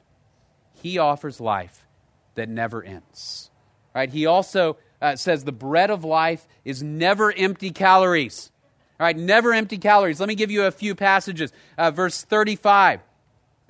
He 0.82 0.98
offers 0.98 1.40
life 1.40 1.86
that 2.34 2.48
never 2.48 2.82
ends. 2.82 3.50
Right? 3.94 4.10
He 4.10 4.26
also 4.26 4.78
uh, 5.00 5.16
says 5.16 5.44
the 5.44 5.52
bread 5.52 5.90
of 5.90 6.04
life 6.04 6.46
is 6.64 6.82
never 6.82 7.32
empty 7.32 7.70
calories. 7.70 8.50
All 8.98 9.04
right, 9.04 9.16
never 9.16 9.52
empty 9.52 9.78
calories. 9.78 10.20
Let 10.20 10.28
me 10.28 10.34
give 10.34 10.50
you 10.50 10.64
a 10.64 10.70
few 10.70 10.94
passages. 10.94 11.52
Uh, 11.76 11.90
verse 11.90 12.22
35. 12.22 13.00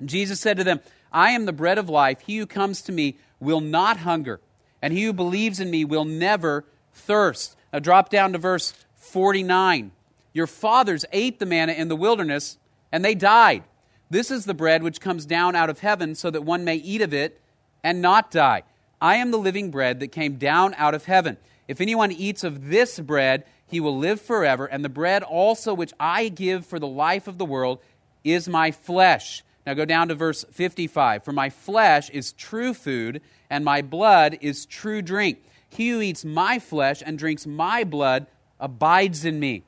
Jesus 0.05 0.39
said 0.39 0.57
to 0.57 0.63
them, 0.63 0.79
I 1.11 1.31
am 1.31 1.45
the 1.45 1.53
bread 1.53 1.77
of 1.77 1.89
life. 1.89 2.21
He 2.21 2.37
who 2.37 2.45
comes 2.45 2.81
to 2.83 2.91
me 2.91 3.17
will 3.39 3.61
not 3.61 3.97
hunger, 3.97 4.39
and 4.81 4.93
he 4.93 5.03
who 5.03 5.13
believes 5.13 5.59
in 5.59 5.69
me 5.69 5.83
will 5.85 6.05
never 6.05 6.65
thirst. 6.93 7.57
Now 7.73 7.79
drop 7.79 8.09
down 8.09 8.33
to 8.33 8.37
verse 8.37 8.73
49. 8.95 9.91
Your 10.33 10.47
fathers 10.47 11.05
ate 11.11 11.39
the 11.39 11.45
manna 11.45 11.73
in 11.73 11.87
the 11.87 11.95
wilderness, 11.95 12.57
and 12.91 13.03
they 13.03 13.15
died. 13.15 13.63
This 14.09 14.31
is 14.31 14.45
the 14.45 14.53
bread 14.53 14.83
which 14.83 15.01
comes 15.01 15.25
down 15.25 15.55
out 15.55 15.69
of 15.69 15.79
heaven, 15.79 16.15
so 16.15 16.29
that 16.29 16.43
one 16.43 16.63
may 16.63 16.75
eat 16.75 17.01
of 17.01 17.13
it 17.13 17.41
and 17.83 18.01
not 18.01 18.31
die. 18.31 18.63
I 19.01 19.17
am 19.17 19.31
the 19.31 19.37
living 19.37 19.71
bread 19.71 19.99
that 19.99 20.07
came 20.11 20.37
down 20.37 20.73
out 20.75 20.93
of 20.93 21.05
heaven. 21.05 21.37
If 21.67 21.81
anyone 21.81 22.11
eats 22.11 22.43
of 22.43 22.69
this 22.69 22.99
bread, 22.99 23.43
he 23.67 23.79
will 23.79 23.97
live 23.97 24.21
forever, 24.21 24.65
and 24.65 24.83
the 24.83 24.89
bread 24.89 25.23
also 25.23 25.73
which 25.73 25.93
I 25.99 26.29
give 26.29 26.65
for 26.65 26.79
the 26.79 26.87
life 26.87 27.27
of 27.27 27.37
the 27.37 27.45
world 27.45 27.79
is 28.23 28.47
my 28.47 28.71
flesh. 28.71 29.43
Now 29.65 29.73
go 29.73 29.85
down 29.85 30.07
to 30.07 30.15
verse 30.15 30.45
55. 30.51 31.25
For 31.25 31.33
my 31.33 31.49
flesh 31.49 32.09
is 32.09 32.31
true 32.31 32.73
food, 32.73 33.21
and 33.49 33.65
my 33.65 33.81
blood 33.81 34.37
is 34.41 34.65
true 34.65 35.01
drink. 35.01 35.43
He 35.69 35.89
who 35.89 36.01
eats 36.01 36.23
my 36.23 36.59
flesh 36.59 37.03
and 37.05 37.19
drinks 37.19 37.45
my 37.45 37.83
blood 37.83 38.27
abides 38.59 39.25
in 39.25 39.39
me, 39.39 39.63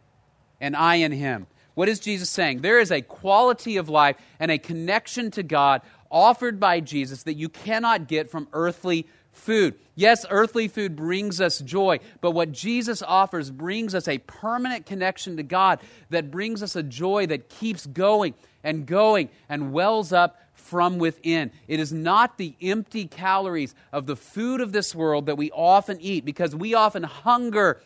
and 0.61 0.75
I 0.75 0.95
in 0.95 1.11
him. 1.11 1.47
What 1.75 1.89
is 1.89 1.99
Jesus 1.99 2.29
saying? 2.29 2.61
There 2.61 2.79
is 2.79 2.91
a 2.91 3.01
quality 3.01 3.77
of 3.77 3.89
life 3.89 4.15
and 4.39 4.51
a 4.51 4.57
connection 4.57 5.31
to 5.31 5.43
God 5.43 5.81
offered 6.09 6.59
by 6.59 6.79
Jesus 6.79 7.23
that 7.23 7.35
you 7.35 7.49
cannot 7.49 8.07
get 8.07 8.29
from 8.29 8.47
earthly 8.53 9.07
food. 9.31 9.75
Yes, 9.95 10.25
earthly 10.29 10.67
food 10.67 10.95
brings 10.95 11.41
us 11.41 11.59
joy, 11.59 11.99
but 12.21 12.31
what 12.31 12.51
Jesus 12.51 13.01
offers 13.01 13.51
brings 13.51 13.93
us 13.93 14.07
a 14.07 14.17
permanent 14.19 14.85
connection 14.85 15.37
to 15.37 15.43
God 15.43 15.79
that 16.09 16.31
brings 16.31 16.63
us 16.63 16.75
a 16.75 16.83
joy 16.83 17.27
that 17.27 17.49
keeps 17.49 17.85
going 17.85 18.33
and 18.63 18.85
going 18.85 19.29
and 19.47 19.73
wells 19.73 20.13
up 20.13 20.39
from 20.53 20.99
within. 20.99 21.51
It 21.67 21.79
is 21.79 21.91
not 21.91 22.37
the 22.37 22.55
empty 22.61 23.05
calories 23.07 23.73
of 23.91 24.05
the 24.05 24.15
food 24.15 24.61
of 24.61 24.71
this 24.71 24.93
world 24.93 25.25
that 25.25 25.37
we 25.37 25.51
often 25.51 25.99
eat 26.01 26.25
because 26.25 26.55
we 26.55 26.73
often 26.73 27.03
hunger 27.03 27.81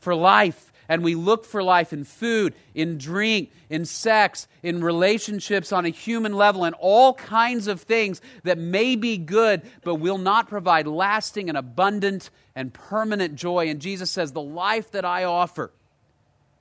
for 0.00 0.14
life 0.14 0.65
and 0.88 1.02
we 1.02 1.14
look 1.14 1.44
for 1.44 1.62
life 1.62 1.92
in 1.92 2.04
food, 2.04 2.54
in 2.74 2.98
drink, 2.98 3.50
in 3.68 3.84
sex, 3.84 4.48
in 4.62 4.82
relationships 4.82 5.72
on 5.72 5.84
a 5.84 5.90
human 5.90 6.32
level, 6.32 6.64
and 6.64 6.74
all 6.78 7.14
kinds 7.14 7.66
of 7.66 7.80
things 7.80 8.20
that 8.44 8.58
may 8.58 8.96
be 8.96 9.16
good 9.16 9.62
but 9.82 9.96
will 9.96 10.18
not 10.18 10.48
provide 10.48 10.86
lasting 10.86 11.48
and 11.48 11.58
abundant 11.58 12.30
and 12.54 12.72
permanent 12.72 13.34
joy. 13.34 13.68
And 13.68 13.80
Jesus 13.80 14.10
says, 14.10 14.32
The 14.32 14.42
life 14.42 14.90
that 14.92 15.04
I 15.04 15.24
offer 15.24 15.72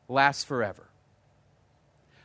lasts 0.08 0.44
forever. 0.44 0.88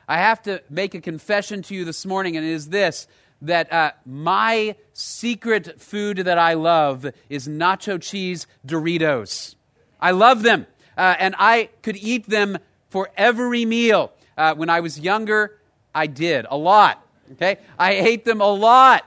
I 0.09 0.19
have 0.19 0.43
to 0.43 0.63
make 0.69 0.95
a 0.95 1.01
confession 1.01 1.63
to 1.63 1.75
you 1.75 1.85
this 1.85 2.05
morning, 2.05 2.37
and 2.37 2.45
it 2.45 2.51
is 2.51 2.69
this 2.69 3.07
that 3.43 3.73
uh, 3.73 3.93
my 4.05 4.77
secret 4.93 5.81
food 5.81 6.19
that 6.19 6.37
I 6.37 6.55
love 6.55 7.07
is 7.29 7.49
nacho 7.49 8.01
cheese 8.01 8.47
Doritos. 8.67 9.55
I 10.01 10.11
love 10.11 10.43
them 10.43 10.67
uh, 11.01 11.17
and 11.19 11.35
I 11.39 11.71
could 11.81 11.97
eat 11.97 12.29
them 12.29 12.59
for 12.91 13.11
every 13.17 13.65
meal. 13.65 14.13
Uh, 14.37 14.55
when 14.55 14.69
I 14.69 14.81
was 14.81 15.01
younger, 15.01 15.59
I 15.95 16.07
did 16.07 16.45
a 16.51 16.59
lot. 16.59 17.03
Okay, 17.33 17.57
I 17.79 17.93
ate 17.93 18.27
them 18.27 18.43
a 18.43 18.53
lot. 18.53 19.07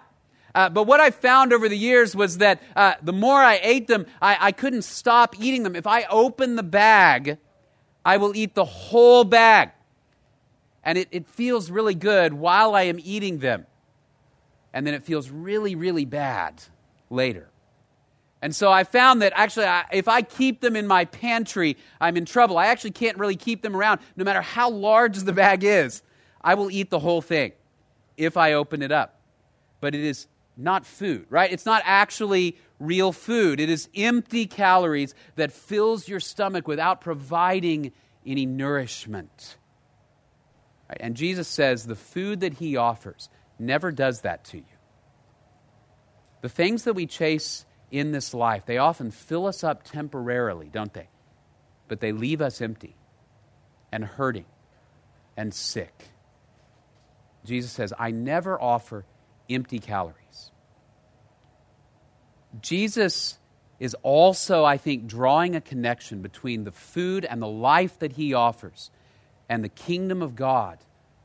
Uh, 0.56 0.70
but 0.70 0.84
what 0.84 1.00
I 1.00 1.12
found 1.12 1.54
over 1.54 1.70
the 1.70 1.78
years 1.78 2.16
was 2.16 2.40
that 2.40 2.62
uh, 2.76 2.94
the 3.04 3.14
more 3.14 3.40
I 3.40 3.60
ate 3.62 3.88
them, 3.88 4.08
I, 4.22 4.38
I 4.40 4.52
couldn't 4.52 4.84
stop 4.84 5.40
eating 5.40 5.62
them. 5.62 5.76
If 5.76 5.86
I 5.86 6.04
open 6.10 6.56
the 6.56 6.64
bag, 6.64 7.38
I 8.04 8.18
will 8.18 8.36
eat 8.36 8.56
the 8.56 8.66
whole 8.66 9.24
bag. 9.24 9.70
And 10.84 10.98
it, 10.98 11.08
it 11.12 11.28
feels 11.28 11.70
really 11.70 11.96
good 11.96 12.34
while 12.34 12.74
I 12.76 12.84
am 12.84 13.00
eating 13.04 13.38
them. 13.40 13.68
And 14.74 14.86
then 14.86 14.94
it 14.94 15.04
feels 15.04 15.30
really, 15.30 15.76
really 15.76 16.06
bad 16.06 16.64
later. 17.10 17.50
And 18.44 18.54
so 18.54 18.70
I 18.70 18.84
found 18.84 19.22
that 19.22 19.32
actually, 19.38 19.68
I, 19.68 19.86
if 19.94 20.10
I 20.10 20.22
keep 20.22 20.60
them 20.60 20.76
in 20.76 20.86
my 20.86 21.06
pantry, 21.06 21.78
I'm 22.02 22.18
in 22.18 22.26
trouble. 22.26 22.58
I 22.58 22.66
actually 22.68 22.92
can't 22.92 23.18
really 23.18 23.38
keep 23.38 23.62
them 23.62 23.74
around, 23.74 24.02
no 24.18 24.26
matter 24.26 24.42
how 24.42 24.70
large 24.70 25.20
the 25.20 25.32
bag 25.32 25.64
is. 25.64 26.02
I 26.42 26.56
will 26.56 26.70
eat 26.70 26.90
the 26.90 27.00
whole 27.00 27.22
thing 27.22 27.54
if 28.18 28.36
I 28.36 28.52
open 28.52 28.82
it 28.82 28.92
up. 28.92 29.18
But 29.80 29.96
it 29.96 30.02
is 30.02 30.28
not 30.58 30.86
food, 30.86 31.26
right? 31.30 31.54
It's 31.54 31.66
not 31.66 31.84
actually 31.86 32.58
real 32.82 33.14
food. 33.14 33.62
It 33.62 33.70
is 33.70 33.88
empty 33.96 34.46
calories 34.46 35.16
that 35.38 35.54
fills 35.54 36.10
your 36.10 36.20
stomach 36.20 36.68
without 36.68 37.00
providing 37.00 37.94
any 38.26 38.46
nourishment. 38.46 39.56
Right? 40.90 40.98
And 41.00 41.16
Jesus 41.16 41.48
says 41.48 41.86
the 41.86 41.96
food 41.96 42.42
that 42.42 42.56
he 42.56 42.76
offers 42.76 43.30
never 43.58 43.90
does 43.90 44.20
that 44.22 44.44
to 44.48 44.58
you. 44.58 44.64
The 46.42 46.50
things 46.50 46.84
that 46.84 46.94
we 46.94 47.06
chase 47.06 47.66
in 47.94 48.12
this 48.12 48.34
life, 48.34 48.66
they 48.66 48.80
often 48.80 49.12
fill 49.12 49.46
us 49.46 49.64
up 49.64 49.84
temporarily, 49.84 50.68
don't 50.68 50.94
they? 50.94 51.08
But 51.88 52.00
they 52.00 52.12
leave 52.12 52.42
us 52.42 52.60
empty 52.60 52.96
and 53.92 54.04
hurting 54.04 54.46
and 55.38 55.54
sick. 55.54 56.10
Jesus 57.46 57.72
says, 57.72 57.94
I 57.98 58.10
never 58.10 58.60
offer 58.60 59.06
empty 59.48 59.78
calories. 59.78 60.52
Jesus 62.60 63.38
is 63.80 63.96
also, 64.02 64.66
I 64.66 64.78
think, 64.78 65.06
drawing 65.06 65.56
a 65.56 65.62
connection 65.62 66.24
between 66.24 66.64
the 66.64 66.72
food 66.72 67.26
and 67.26 67.40
the 67.40 67.48
life 67.48 68.00
that 68.00 68.14
he 68.14 68.34
offers 68.34 68.90
and 69.48 69.64
the 69.64 69.70
kingdom 69.70 70.24
of 70.24 70.36
God 70.36 70.80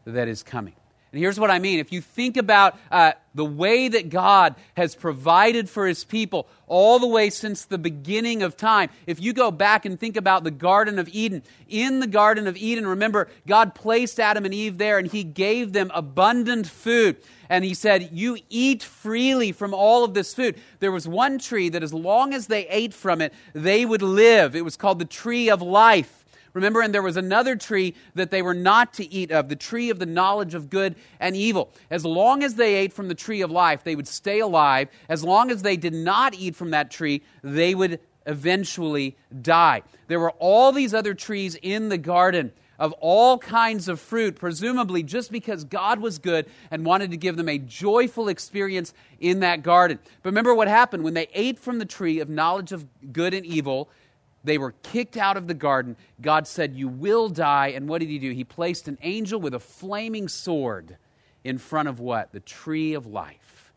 that 0.05 0.29
is 0.29 0.43
coming. 0.43 0.77
And 1.13 1.21
here's 1.21 1.41
what 1.41 1.51
I 1.51 1.59
mean. 1.59 1.79
If 1.79 1.91
you 1.91 2.03
think 2.03 2.37
about 2.37 2.79
uh, 2.91 3.13
the 3.35 3.45
way 3.45 3.89
that 3.89 4.11
God 4.11 4.55
has 4.77 4.95
provided 4.95 5.71
for 5.71 5.87
his 5.87 6.05
people 6.05 6.47
all 6.67 6.99
the 6.99 7.07
way 7.07 7.31
since 7.31 7.65
the 7.65 7.79
beginning 7.79 8.43
of 8.43 8.59
time, 8.59 8.91
if 9.07 9.21
you 9.21 9.33
go 9.33 9.51
back 9.51 9.87
and 9.87 9.99
think 9.99 10.19
about 10.19 10.45
the 10.45 10.51
Garden 10.51 10.99
of 10.99 11.09
Eden, 11.09 11.43
in 11.67 12.01
the 12.01 12.07
Garden 12.07 12.47
of 12.47 12.59
Eden, 12.59 12.87
remember, 12.87 13.29
God 13.47 13.75
placed 13.75 14.21
Adam 14.21 14.45
and 14.45 14.53
Eve 14.53 14.77
there 14.77 14.99
and 14.99 15.11
he 15.11 15.25
gave 15.25 15.73
them 15.73 15.91
abundant 15.95 16.67
food. 16.67 17.17
And 17.49 17.65
he 17.65 17.73
said, 17.73 18.11
You 18.13 18.37
eat 18.51 18.83
freely 18.83 19.53
from 19.53 19.73
all 19.73 20.05
of 20.05 20.13
this 20.13 20.35
food. 20.35 20.61
There 20.81 20.93
was 20.93 21.09
one 21.09 21.39
tree 21.39 21.71
that, 21.71 21.83
as 21.83 21.95
long 21.95 22.35
as 22.35 22.47
they 22.47 22.69
ate 22.69 22.93
from 22.93 23.23
it, 23.23 23.33
they 23.55 23.87
would 23.87 24.03
live. 24.03 24.55
It 24.55 24.65
was 24.65 24.77
called 24.77 24.99
the 24.99 25.07
tree 25.07 25.49
of 25.49 25.63
life. 25.63 26.18
Remember, 26.59 26.81
and 26.81 26.93
there 26.93 27.03
was 27.03 27.17
another 27.17 27.55
tree 27.55 27.95
that 28.17 28.33
they 28.33 28.43
were 28.43 28.53
not 28.53 28.93
to 28.95 29.13
eat 29.15 29.31
of, 29.31 29.49
the 29.49 29.55
tree 29.55 29.91
of 29.91 30.01
the 30.01 30.07
knowledge 30.07 30.55
of 30.55 30.69
good 30.69 30.97
and 31.21 31.37
evil. 31.37 31.71
As 31.89 32.05
long 32.05 32.43
as 32.43 32.57
they 32.57 32.75
ate 32.75 32.93
from 32.93 33.07
the 33.07 33.15
tree 33.15 33.43
of 33.43 33.51
life, 33.53 33.85
they 33.85 33.95
would 33.95 34.09
stay 34.09 34.41
alive. 34.41 34.89
As 35.09 35.23
long 35.23 35.53
as 35.53 35.63
they 35.63 35.77
did 35.77 35.95
not 35.95 36.35
eat 36.35 36.57
from 36.57 36.71
that 36.73 36.91
tree, 36.91 37.23
they 37.45 37.77
would 37.77 38.01
eventually 38.27 39.17
die. 39.41 39.83
There 40.09 40.19
were 40.19 40.33
all 40.33 40.73
these 40.73 40.95
other 40.95 41.15
trees 41.15 41.55
in 41.63 41.91
the 41.91 41.99
garden 41.99 42.51
of 42.77 42.93
all 42.95 43.39
kinds 43.39 43.87
of 43.87 44.01
fruit, 44.01 44.35
presumably 44.35 45.05
just 45.05 45.31
because 45.31 45.63
God 45.63 46.01
was 46.01 46.19
good 46.19 46.47
and 46.73 46.85
wanted 46.85 47.13
to 47.13 47.17
give 47.17 47.37
them 47.37 47.49
a 47.49 47.59
joyful 47.59 48.29
experience 48.29 48.93
in 49.21 49.41
that 49.41 49.63
garden. 49.63 50.01
But 50.23 50.31
remember 50.31 50.57
what 50.57 50.67
happened 50.67 51.05
when 51.05 51.15
they 51.15 51.29
ate 51.35 51.61
from 51.61 51.79
the 51.79 51.85
tree 51.85 52.19
of 52.19 52.29
knowledge 52.29 52.73
of 52.73 52.85
good 53.13 53.33
and 53.33 53.47
evil 53.47 53.89
they 54.49 54.59
were 54.59 54.73
kicked 54.83 55.17
out 55.17 55.37
of 55.37 55.47
the 55.47 55.55
garden. 55.55 55.97
God 56.21 56.47
said, 56.47 56.75
You 56.75 56.89
will 56.89 57.29
die. 57.29 57.69
And 57.69 57.89
what 57.89 58.01
did 58.01 58.09
he 58.09 58.19
do? 58.19 58.33
He 58.33 58.45
placed 58.45 58.89
an 58.89 58.99
angel 59.03 59.41
with 59.41 59.55
a 59.55 59.61
flaming 59.61 60.29
sword 60.29 60.97
in 61.45 61.59
front 61.59 61.89
of 61.89 62.01
what? 62.01 62.33
The 62.33 62.41
tree 62.41 62.95
of 62.95 63.07
life. 63.07 63.73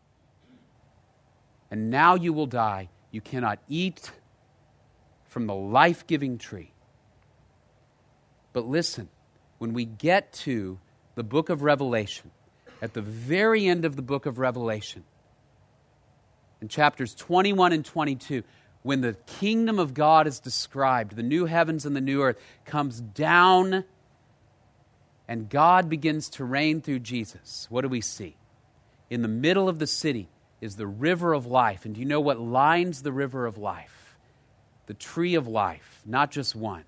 And 1.70 1.90
now 1.90 2.14
you 2.14 2.32
will 2.32 2.46
die. 2.46 2.90
You 3.10 3.20
cannot 3.20 3.58
eat 3.68 4.10
from 5.24 5.46
the 5.46 5.54
life 5.54 6.06
giving 6.06 6.38
tree. 6.38 6.72
But 8.52 8.66
listen, 8.66 9.08
when 9.58 9.72
we 9.72 9.84
get 9.84 10.32
to 10.32 10.78
the 11.14 11.22
book 11.22 11.48
of 11.48 11.62
Revelation, 11.62 12.30
at 12.82 12.94
the 12.94 13.00
very 13.00 13.66
end 13.66 13.84
of 13.84 13.96
the 13.96 14.02
book 14.02 14.26
of 14.26 14.38
Revelation, 14.38 15.04
in 16.60 16.68
chapters 16.68 17.14
21 17.14 17.72
and 17.72 17.84
22, 17.84 18.42
when 18.82 19.00
the 19.00 19.14
kingdom 19.26 19.78
of 19.78 19.94
God 19.94 20.26
is 20.26 20.40
described, 20.40 21.14
the 21.16 21.22
new 21.22 21.46
heavens 21.46 21.86
and 21.86 21.94
the 21.94 22.00
new 22.00 22.22
earth 22.22 22.40
comes 22.64 23.00
down 23.00 23.84
and 25.28 25.48
God 25.48 25.88
begins 25.88 26.28
to 26.30 26.44
reign 26.44 26.80
through 26.80 26.98
Jesus, 26.98 27.66
what 27.70 27.82
do 27.82 27.88
we 27.88 28.00
see? 28.00 28.36
In 29.08 29.22
the 29.22 29.28
middle 29.28 29.68
of 29.68 29.78
the 29.78 29.86
city 29.86 30.28
is 30.60 30.76
the 30.76 30.86
river 30.86 31.32
of 31.32 31.46
life. 31.46 31.84
And 31.84 31.94
do 31.94 32.00
you 32.00 32.06
know 32.06 32.20
what 32.20 32.40
lines 32.40 33.02
the 33.02 33.12
river 33.12 33.46
of 33.46 33.56
life? 33.56 34.16
The 34.86 34.94
tree 34.94 35.34
of 35.34 35.46
life, 35.46 36.02
not 36.04 36.30
just 36.30 36.56
one, 36.56 36.84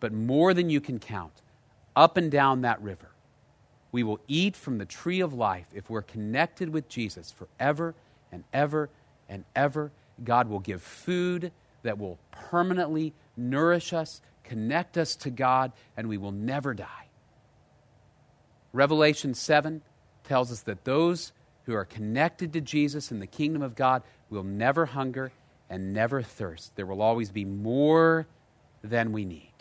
but 0.00 0.12
more 0.12 0.54
than 0.54 0.70
you 0.70 0.80
can 0.80 0.98
count, 0.98 1.42
up 1.94 2.16
and 2.16 2.30
down 2.30 2.62
that 2.62 2.80
river. 2.80 3.10
We 3.92 4.02
will 4.02 4.20
eat 4.28 4.56
from 4.56 4.78
the 4.78 4.84
tree 4.84 5.20
of 5.20 5.32
life 5.34 5.66
if 5.74 5.90
we're 5.90 6.02
connected 6.02 6.70
with 6.70 6.88
Jesus 6.88 7.30
forever 7.30 7.94
and 8.32 8.44
ever 8.52 8.90
and 9.28 9.44
ever 9.54 9.90
God 10.24 10.48
will 10.48 10.60
give 10.60 10.82
food 10.82 11.52
that 11.82 11.98
will 11.98 12.18
permanently 12.30 13.14
nourish 13.36 13.92
us, 13.92 14.20
connect 14.44 14.98
us 14.98 15.16
to 15.16 15.30
God, 15.30 15.72
and 15.96 16.08
we 16.08 16.18
will 16.18 16.32
never 16.32 16.74
die. 16.74 17.08
Revelation 18.72 19.34
7 19.34 19.82
tells 20.24 20.52
us 20.52 20.60
that 20.62 20.84
those 20.84 21.32
who 21.64 21.74
are 21.74 21.84
connected 21.84 22.52
to 22.52 22.60
Jesus 22.60 23.10
in 23.10 23.20
the 23.20 23.26
kingdom 23.26 23.62
of 23.62 23.74
God 23.74 24.02
will 24.30 24.42
never 24.42 24.86
hunger 24.86 25.32
and 25.70 25.92
never 25.92 26.22
thirst. 26.22 26.74
There 26.76 26.86
will 26.86 27.02
always 27.02 27.30
be 27.30 27.44
more 27.44 28.26
than 28.82 29.12
we 29.12 29.24
need. 29.24 29.52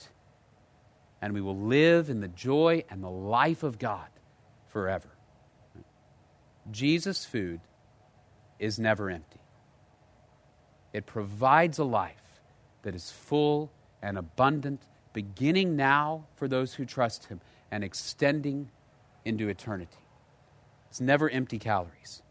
And 1.22 1.34
we 1.34 1.42
will 1.42 1.58
live 1.58 2.10
in 2.10 2.22
the 2.22 2.28
joy 2.28 2.84
and 2.90 3.04
the 3.04 3.10
life 3.10 3.64
of 3.64 3.80
God 3.80 4.08
forever. 4.68 5.10
Jesus' 6.70 7.26
food 7.26 7.60
is 8.60 8.80
never 8.80 9.10
empty. 9.10 9.37
It 10.94 11.06
provides 11.06 11.80
a 11.80 11.84
life 11.84 12.42
that 12.84 12.96
is 12.96 13.12
full 13.12 13.72
and 14.02 14.18
abundant, 14.18 14.82
beginning 15.14 15.76
now 15.76 16.26
for 16.36 16.48
those 16.48 16.76
who 16.76 16.86
trust 16.86 17.26
Him 17.26 17.42
and 17.72 17.84
extending 17.84 18.70
into 19.26 19.50
eternity. 19.50 19.98
It's 20.90 21.02
never 21.02 21.30
empty 21.30 21.60
calories. 21.60 22.22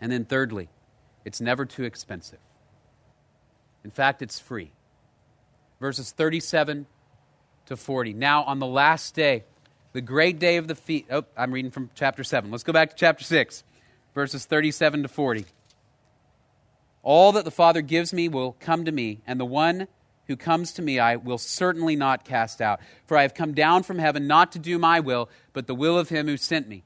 And 0.00 0.10
then, 0.10 0.24
thirdly, 0.24 0.68
it's 1.24 1.40
never 1.40 1.66
too 1.66 1.84
expensive. 1.84 2.38
In 3.84 3.90
fact, 3.90 4.22
it's 4.22 4.38
free. 4.38 4.72
Verses 5.80 6.12
37 6.12 6.86
to 7.66 7.76
40. 7.76 8.14
Now, 8.14 8.44
on 8.44 8.58
the 8.58 8.66
last 8.66 9.14
day, 9.14 9.44
the 9.92 10.00
great 10.00 10.38
day 10.38 10.56
of 10.56 10.68
the 10.68 10.74
feast. 10.74 11.06
Oh, 11.10 11.24
I'm 11.36 11.52
reading 11.52 11.70
from 11.70 11.90
chapter 11.94 12.24
7. 12.24 12.50
Let's 12.50 12.64
go 12.64 12.72
back 12.72 12.90
to 12.90 12.96
chapter 12.96 13.24
6, 13.24 13.64
verses 14.14 14.44
37 14.46 15.02
to 15.02 15.08
40. 15.08 15.44
All 17.08 17.32
that 17.32 17.46
the 17.46 17.50
Father 17.50 17.80
gives 17.80 18.12
me 18.12 18.28
will 18.28 18.52
come 18.60 18.84
to 18.84 18.92
me, 18.92 19.22
and 19.26 19.40
the 19.40 19.46
one 19.46 19.88
who 20.26 20.36
comes 20.36 20.72
to 20.72 20.82
me 20.82 20.98
I 20.98 21.16
will 21.16 21.38
certainly 21.38 21.96
not 21.96 22.26
cast 22.26 22.60
out. 22.60 22.80
For 23.06 23.16
I 23.16 23.22
have 23.22 23.32
come 23.32 23.54
down 23.54 23.82
from 23.82 23.98
heaven 23.98 24.26
not 24.26 24.52
to 24.52 24.58
do 24.58 24.78
my 24.78 25.00
will, 25.00 25.30
but 25.54 25.66
the 25.66 25.74
will 25.74 25.98
of 25.98 26.10
him 26.10 26.26
who 26.26 26.36
sent 26.36 26.68
me. 26.68 26.82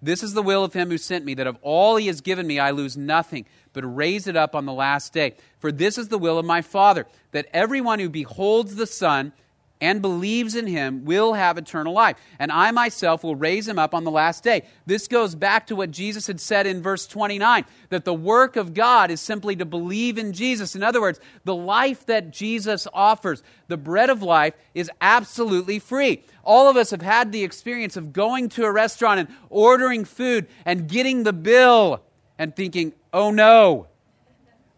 This 0.00 0.22
is 0.22 0.32
the 0.32 0.42
will 0.42 0.64
of 0.64 0.72
him 0.72 0.88
who 0.88 0.96
sent 0.96 1.26
me, 1.26 1.34
that 1.34 1.46
of 1.46 1.58
all 1.60 1.96
he 1.96 2.06
has 2.06 2.22
given 2.22 2.46
me 2.46 2.58
I 2.58 2.70
lose 2.70 2.96
nothing, 2.96 3.44
but 3.74 3.82
raise 3.82 4.26
it 4.26 4.34
up 4.34 4.54
on 4.54 4.64
the 4.64 4.72
last 4.72 5.12
day. 5.12 5.34
For 5.58 5.70
this 5.70 5.98
is 5.98 6.08
the 6.08 6.16
will 6.16 6.38
of 6.38 6.46
my 6.46 6.62
Father, 6.62 7.06
that 7.32 7.48
everyone 7.52 7.98
who 7.98 8.08
beholds 8.08 8.76
the 8.76 8.86
Son 8.86 9.34
and 9.80 10.00
believes 10.00 10.54
in 10.54 10.66
him 10.66 11.04
will 11.04 11.34
have 11.34 11.58
eternal 11.58 11.92
life. 11.92 12.16
And 12.38 12.50
I 12.50 12.70
myself 12.70 13.22
will 13.22 13.36
raise 13.36 13.68
him 13.68 13.78
up 13.78 13.94
on 13.94 14.04
the 14.04 14.10
last 14.10 14.42
day. 14.42 14.62
This 14.86 15.06
goes 15.06 15.34
back 15.34 15.66
to 15.66 15.76
what 15.76 15.90
Jesus 15.90 16.26
had 16.26 16.40
said 16.40 16.66
in 16.66 16.82
verse 16.82 17.06
29 17.06 17.64
that 17.90 18.04
the 18.04 18.14
work 18.14 18.56
of 18.56 18.74
God 18.74 19.10
is 19.10 19.20
simply 19.20 19.56
to 19.56 19.64
believe 19.64 20.18
in 20.18 20.32
Jesus. 20.32 20.74
In 20.74 20.82
other 20.82 21.00
words, 21.00 21.20
the 21.44 21.54
life 21.54 22.06
that 22.06 22.30
Jesus 22.30 22.86
offers, 22.92 23.42
the 23.68 23.76
bread 23.76 24.10
of 24.10 24.22
life, 24.22 24.54
is 24.74 24.90
absolutely 25.00 25.78
free. 25.78 26.24
All 26.42 26.70
of 26.70 26.76
us 26.76 26.90
have 26.90 27.02
had 27.02 27.32
the 27.32 27.44
experience 27.44 27.96
of 27.96 28.12
going 28.12 28.48
to 28.50 28.64
a 28.64 28.72
restaurant 28.72 29.20
and 29.20 29.28
ordering 29.50 30.04
food 30.04 30.46
and 30.64 30.88
getting 30.88 31.24
the 31.24 31.32
bill 31.32 32.02
and 32.38 32.54
thinking, 32.54 32.92
oh 33.12 33.30
no, 33.30 33.88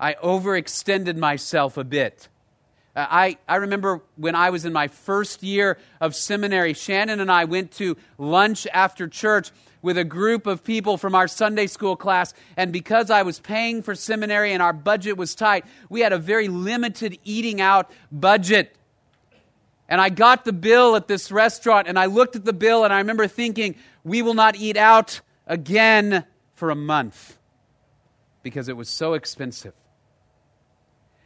I 0.00 0.14
overextended 0.14 1.16
myself 1.16 1.76
a 1.76 1.84
bit. 1.84 2.28
Uh, 2.98 3.06
I, 3.08 3.38
I 3.46 3.56
remember 3.56 4.02
when 4.16 4.34
I 4.34 4.50
was 4.50 4.64
in 4.64 4.72
my 4.72 4.88
first 4.88 5.44
year 5.44 5.78
of 6.00 6.16
seminary, 6.16 6.72
Shannon 6.72 7.20
and 7.20 7.30
I 7.30 7.44
went 7.44 7.70
to 7.74 7.96
lunch 8.18 8.66
after 8.72 9.06
church 9.06 9.52
with 9.82 9.96
a 9.96 10.02
group 10.02 10.48
of 10.48 10.64
people 10.64 10.96
from 10.96 11.14
our 11.14 11.28
Sunday 11.28 11.68
school 11.68 11.94
class. 11.94 12.34
And 12.56 12.72
because 12.72 13.08
I 13.08 13.22
was 13.22 13.38
paying 13.38 13.82
for 13.82 13.94
seminary 13.94 14.52
and 14.52 14.60
our 14.60 14.72
budget 14.72 15.16
was 15.16 15.36
tight, 15.36 15.64
we 15.88 16.00
had 16.00 16.12
a 16.12 16.18
very 16.18 16.48
limited 16.48 17.16
eating 17.22 17.60
out 17.60 17.88
budget. 18.10 18.74
And 19.88 20.00
I 20.00 20.08
got 20.08 20.44
the 20.44 20.52
bill 20.52 20.96
at 20.96 21.06
this 21.06 21.30
restaurant 21.30 21.86
and 21.86 22.00
I 22.00 22.06
looked 22.06 22.34
at 22.34 22.44
the 22.44 22.52
bill 22.52 22.82
and 22.82 22.92
I 22.92 22.98
remember 22.98 23.28
thinking, 23.28 23.76
we 24.02 24.22
will 24.22 24.34
not 24.34 24.56
eat 24.56 24.76
out 24.76 25.20
again 25.46 26.24
for 26.56 26.70
a 26.70 26.74
month 26.74 27.38
because 28.42 28.68
it 28.68 28.76
was 28.76 28.88
so 28.88 29.14
expensive. 29.14 29.74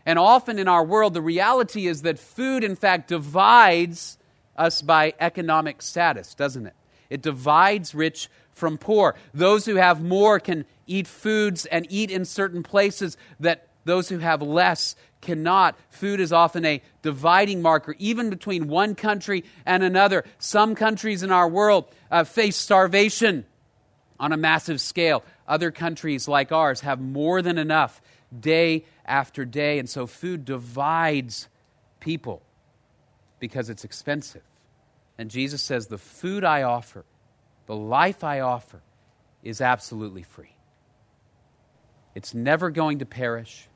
And 0.05 0.19
often 0.19 0.59
in 0.59 0.69
our 0.69 0.85
world, 0.85 1.15
the 1.15 1.23
reality 1.23 1.87
is 1.87 2.03
that 2.03 2.19
food, 2.19 2.65
in 2.65 2.77
fact, 2.77 3.09
divides 3.09 4.19
us 4.57 4.83
by 4.83 5.15
economic 5.21 5.83
status, 5.83 6.35
doesn't 6.35 6.67
it? 6.67 6.75
It 7.09 7.23
divides 7.23 7.95
rich 7.95 8.29
from 8.53 8.79
poor. 8.79 9.15
Those 9.33 9.67
who 9.67 9.77
have 9.77 10.03
more 10.03 10.41
can 10.41 10.65
eat 10.87 11.07
foods 11.07 11.67
and 11.67 11.87
eat 11.91 12.11
in 12.11 12.25
certain 12.25 12.62
places 12.62 13.17
that 13.41 13.69
those 13.85 14.09
who 14.09 14.19
have 14.19 14.43
less 14.43 14.97
cannot. 15.21 15.77
Food 15.91 16.21
is 16.21 16.33
often 16.33 16.65
a 16.65 16.83
dividing 17.03 17.62
marker, 17.62 17.95
even 17.99 18.31
between 18.31 18.69
one 18.69 18.95
country 18.95 19.45
and 19.65 19.83
another. 19.83 20.25
Some 20.38 20.75
countries 20.75 21.23
in 21.23 21.31
our 21.33 21.49
world 21.49 21.87
uh, 22.11 22.25
face 22.25 22.57
starvation 22.57 23.47
on 24.19 24.33
a 24.33 24.37
massive 24.37 24.81
scale. 24.81 25.25
Other 25.49 25.71
countries, 25.71 26.29
like 26.29 26.53
ours, 26.53 26.81
have 26.81 27.01
more 27.01 27.43
than 27.43 27.59
enough 27.59 28.01
day 28.38 28.85
after 29.05 29.45
day. 29.45 29.79
And 29.79 29.88
so 29.88 30.07
food 30.07 30.45
divides 30.45 31.49
people 32.01 32.43
because 33.38 33.71
it's 33.71 33.85
expensive. 33.85 34.43
And 35.19 35.31
Jesus 35.31 35.62
says, 35.62 35.87
The 35.87 35.99
food 35.99 36.45
I 36.45 36.62
offer, 36.62 37.05
the 37.67 37.77
life 37.77 38.25
I 38.25 38.41
offer, 38.41 38.81
is 39.43 39.61
absolutely 39.61 40.23
free. 40.23 40.55
It's 42.15 42.35
never 42.35 42.71
going 42.71 42.99
to 43.01 43.07
perish, 43.07 43.69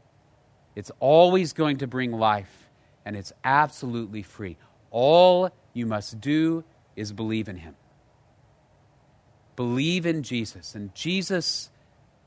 it's 0.75 0.91
always 1.01 1.53
going 1.53 1.79
to 1.79 1.87
bring 1.87 2.13
life, 2.13 2.69
and 3.05 3.17
it's 3.17 3.33
absolutely 3.45 4.23
free. 4.23 4.57
All 4.91 5.51
you 5.73 5.87
must 5.87 6.21
do 6.21 6.65
is 6.95 7.13
believe 7.13 7.49
in 7.49 7.57
Him. 7.57 7.75
Believe 9.57 10.05
in 10.05 10.23
Jesus. 10.23 10.75
And 10.75 10.95
Jesus, 10.95 11.71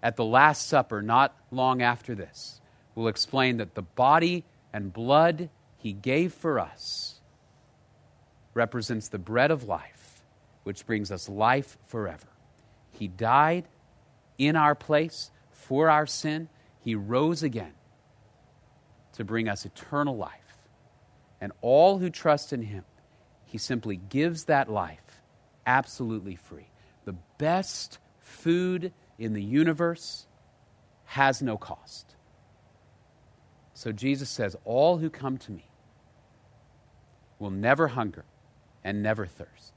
at 0.02 0.16
the 0.16 0.26
Last 0.26 0.68
Supper, 0.68 1.02
not 1.02 1.36
long 1.52 1.82
after 1.82 2.16
this, 2.16 2.59
will 3.00 3.08
explain 3.08 3.58
that 3.58 3.76
the 3.76 3.82
body 3.82 4.44
and 4.74 4.92
blood 4.92 5.50
he 5.78 5.94
gave 5.94 6.34
for 6.34 6.60
us 6.60 7.22
represents 8.54 9.08
the 9.08 9.18
bread 9.18 9.52
of 9.52 9.64
life, 9.64 10.26
which 10.64 10.86
brings 10.86 11.10
us 11.10 11.30
life 11.30 11.78
forever. 11.86 12.28
He 12.92 13.08
died 13.08 13.70
in 14.38 14.58
our 14.58 14.76
place 14.76 15.32
for 15.50 15.90
our 15.90 16.06
sin, 16.06 16.50
he 16.82 16.94
rose 16.94 17.42
again 17.42 17.72
to 19.14 19.24
bring 19.24 19.48
us 19.48 19.66
eternal 19.66 20.18
life. 20.18 20.34
And 21.40 21.54
all 21.62 22.00
who 22.00 22.10
trust 22.10 22.52
in 22.52 22.64
him, 22.64 22.84
he 23.46 23.58
simply 23.58 23.96
gives 23.96 24.46
that 24.46 24.70
life 24.70 25.22
absolutely 25.66 26.36
free. 26.36 26.68
The 27.06 27.16
best 27.38 27.98
food 28.20 28.92
in 29.18 29.32
the 29.32 29.44
universe 29.44 30.28
has 31.06 31.42
no 31.42 31.56
cost. 31.58 32.16
So 33.80 33.94
Jesus 33.94 34.30
says, 34.30 34.58
All 34.66 34.98
who 34.98 35.10
come 35.10 35.38
to 35.38 35.54
me 35.54 35.64
will 37.40 37.50
never 37.50 37.88
hunger 37.88 38.26
and 38.84 39.02
never 39.02 39.26
thirst. 39.26 39.72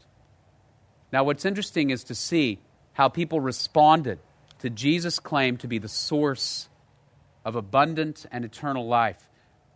Now, 1.12 1.23
what's 1.23 1.45
interesting 1.45 1.91
is 1.91 2.03
to 2.05 2.15
see 2.17 2.59
how 2.95 3.09
people 3.09 3.38
responded 3.38 4.19
to 4.59 4.71
Jesus' 4.71 5.21
claim 5.21 5.57
to 5.59 5.69
be 5.69 5.79
the 5.79 5.87
source 5.87 6.69
of 7.45 7.55
abundant 7.55 8.27
and 8.33 8.45
eternal 8.45 8.88
life. 8.88 9.29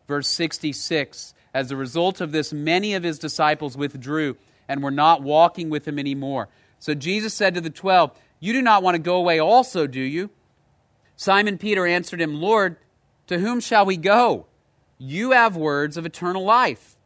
Verse 0.09 0.27
66 0.27 1.33
As 1.55 1.71
a 1.71 1.77
result 1.77 2.21
of 2.21 2.33
this, 2.33 2.53
many 2.53 2.95
of 2.95 3.05
his 3.05 3.21
disciples 3.21 3.77
withdrew 3.77 4.37
and 4.67 4.83
were 4.83 4.91
not 4.91 5.23
walking 5.23 5.71
with 5.71 5.87
him 5.87 6.01
anymore. 6.01 6.49
So 6.81 6.95
Jesus 6.95 7.33
said 7.33 7.55
to 7.55 7.61
the 7.61 7.71
twelve, 7.71 8.11
You 8.41 8.53
do 8.53 8.61
not 8.61 8.83
want 8.83 8.97
to 8.97 9.01
go 9.01 9.19
away 9.19 9.39
also, 9.39 9.87
do 9.87 10.01
you? 10.01 10.31
Simon 11.15 11.59
Peter 11.59 11.87
answered 11.87 12.21
him, 12.21 12.41
Lord, 12.41 12.77
to 13.27 13.39
whom 13.39 13.61
shall 13.61 13.85
we 13.85 13.97
go? 13.97 14.47
You 14.99 15.33
have 15.33 15.57
words 15.57 15.97
of 15.97 16.07
eternal 16.07 16.45
life. 16.45 16.97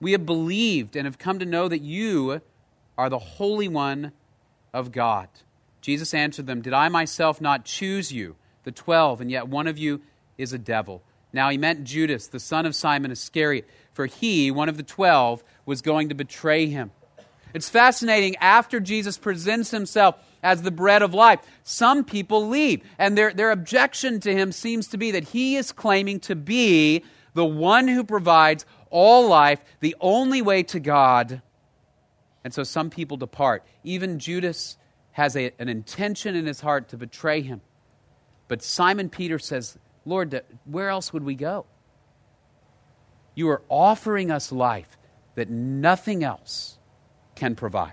We 0.00 0.12
have 0.12 0.26
believed 0.26 0.96
and 0.96 1.06
have 1.06 1.18
come 1.18 1.38
to 1.38 1.46
know 1.46 1.68
that 1.68 1.80
you 1.80 2.42
are 2.98 3.08
the 3.08 3.18
Holy 3.18 3.68
One 3.68 4.12
of 4.72 4.92
God. 4.92 5.28
Jesus 5.80 6.14
answered 6.14 6.46
them, 6.46 6.62
Did 6.62 6.72
I 6.72 6.88
myself 6.88 7.40
not 7.40 7.64
choose 7.64 8.12
you, 8.12 8.36
the 8.64 8.72
twelve, 8.72 9.20
and 9.20 9.30
yet 9.30 9.48
one 9.48 9.66
of 9.66 9.78
you 9.78 10.02
is 10.36 10.52
a 10.52 10.58
devil? 10.58 11.02
Now 11.32 11.48
he 11.50 11.58
meant 11.58 11.84
Judas, 11.84 12.28
the 12.28 12.40
son 12.40 12.66
of 12.66 12.74
Simon 12.74 13.10
Iscariot, 13.10 13.68
for 13.92 14.06
he, 14.06 14.50
one 14.50 14.68
of 14.68 14.76
the 14.76 14.82
twelve, 14.82 15.42
was 15.64 15.82
going 15.82 16.08
to 16.10 16.14
betray 16.14 16.66
him. 16.66 16.90
It's 17.54 17.68
fascinating. 17.68 18.36
After 18.36 18.80
Jesus 18.80 19.16
presents 19.16 19.70
himself 19.70 20.16
as 20.46 20.62
the 20.62 20.70
bread 20.70 21.02
of 21.02 21.12
life. 21.12 21.40
Some 21.64 22.04
people 22.04 22.46
leave, 22.46 22.84
and 22.98 23.18
their, 23.18 23.34
their 23.34 23.50
objection 23.50 24.20
to 24.20 24.32
him 24.32 24.52
seems 24.52 24.86
to 24.88 24.96
be 24.96 25.10
that 25.10 25.24
he 25.24 25.56
is 25.56 25.72
claiming 25.72 26.20
to 26.20 26.36
be 26.36 27.04
the 27.34 27.44
one 27.44 27.88
who 27.88 28.04
provides 28.04 28.64
all 28.88 29.26
life, 29.28 29.60
the 29.80 29.96
only 30.00 30.40
way 30.40 30.62
to 30.62 30.78
God. 30.78 31.42
And 32.44 32.54
so 32.54 32.62
some 32.62 32.90
people 32.90 33.16
depart. 33.16 33.64
Even 33.82 34.20
Judas 34.20 34.78
has 35.10 35.36
a, 35.36 35.50
an 35.58 35.68
intention 35.68 36.36
in 36.36 36.46
his 36.46 36.60
heart 36.60 36.90
to 36.90 36.96
betray 36.96 37.42
him. 37.42 37.60
But 38.46 38.62
Simon 38.62 39.08
Peter 39.08 39.40
says, 39.40 39.76
Lord, 40.04 40.40
where 40.64 40.90
else 40.90 41.12
would 41.12 41.24
we 41.24 41.34
go? 41.34 41.66
You 43.34 43.48
are 43.50 43.62
offering 43.68 44.30
us 44.30 44.52
life 44.52 44.96
that 45.34 45.50
nothing 45.50 46.22
else 46.22 46.78
can 47.34 47.56
provide. 47.56 47.92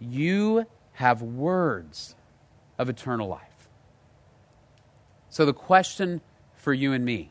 You 0.00 0.66
have 0.96 1.20
words 1.20 2.14
of 2.78 2.88
eternal 2.88 3.28
life. 3.28 3.68
So, 5.28 5.44
the 5.44 5.52
question 5.52 6.22
for 6.54 6.72
you 6.72 6.92
and 6.94 7.04
me 7.04 7.30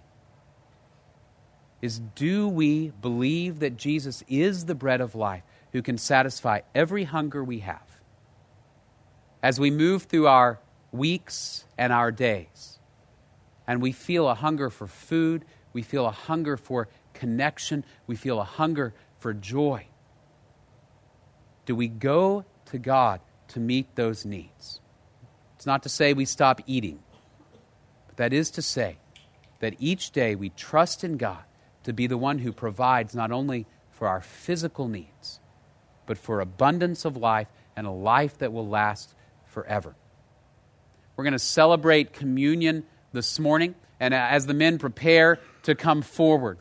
is 1.81 1.99
do 1.99 2.47
we 2.47 2.89
believe 3.01 3.59
that 3.59 3.75
Jesus 3.75 4.23
is 4.27 4.65
the 4.65 4.75
bread 4.75 5.01
of 5.01 5.15
life 5.15 5.43
who 5.71 5.81
can 5.81 5.97
satisfy 5.97 6.61
every 6.73 7.05
hunger 7.05 7.43
we 7.43 7.59
have? 7.59 7.99
As 9.41 9.59
we 9.59 9.71
move 9.71 10.03
through 10.03 10.27
our 10.27 10.59
weeks 10.91 11.65
and 11.75 11.91
our 11.91 12.11
days. 12.11 12.79
And 13.67 13.81
we 13.81 13.91
feel 13.91 14.29
a 14.29 14.35
hunger 14.35 14.69
for 14.69 14.85
food, 14.85 15.43
we 15.73 15.81
feel 15.81 16.05
a 16.05 16.11
hunger 16.11 16.55
for 16.55 16.87
connection, 17.13 17.83
we 18.05 18.15
feel 18.15 18.39
a 18.39 18.43
hunger 18.43 18.93
for 19.17 19.33
joy. 19.33 19.87
Do 21.65 21.75
we 21.75 21.87
go 21.87 22.45
to 22.65 22.77
God 22.77 23.21
to 23.49 23.59
meet 23.59 23.95
those 23.95 24.25
needs? 24.25 24.79
It's 25.55 25.65
not 25.65 25.83
to 25.83 25.89
say 25.89 26.13
we 26.13 26.25
stop 26.25 26.61
eating, 26.65 26.99
but 28.07 28.17
that 28.17 28.33
is 28.33 28.51
to 28.51 28.61
say 28.61 28.97
that 29.59 29.75
each 29.79 30.11
day 30.11 30.35
we 30.35 30.49
trust 30.49 31.03
in 31.03 31.17
God 31.17 31.43
to 31.83 31.93
be 31.93 32.07
the 32.07 32.17
one 32.17 32.39
who 32.39 32.51
provides 32.51 33.15
not 33.15 33.31
only 33.31 33.65
for 33.91 34.07
our 34.07 34.21
physical 34.21 34.87
needs, 34.87 35.39
but 36.05 36.17
for 36.17 36.41
abundance 36.41 37.05
of 37.05 37.15
life 37.15 37.47
and 37.75 37.87
a 37.87 37.91
life 37.91 38.37
that 38.39 38.51
will 38.51 38.67
last 38.67 39.13
forever. 39.45 39.95
We're 41.15 41.23
going 41.23 41.33
to 41.33 41.39
celebrate 41.39 42.13
communion 42.13 42.83
this 43.13 43.39
morning, 43.39 43.75
and 43.99 44.13
as 44.13 44.45
the 44.45 44.53
men 44.53 44.77
prepare 44.77 45.39
to 45.63 45.75
come 45.75 46.01
forward, 46.01 46.57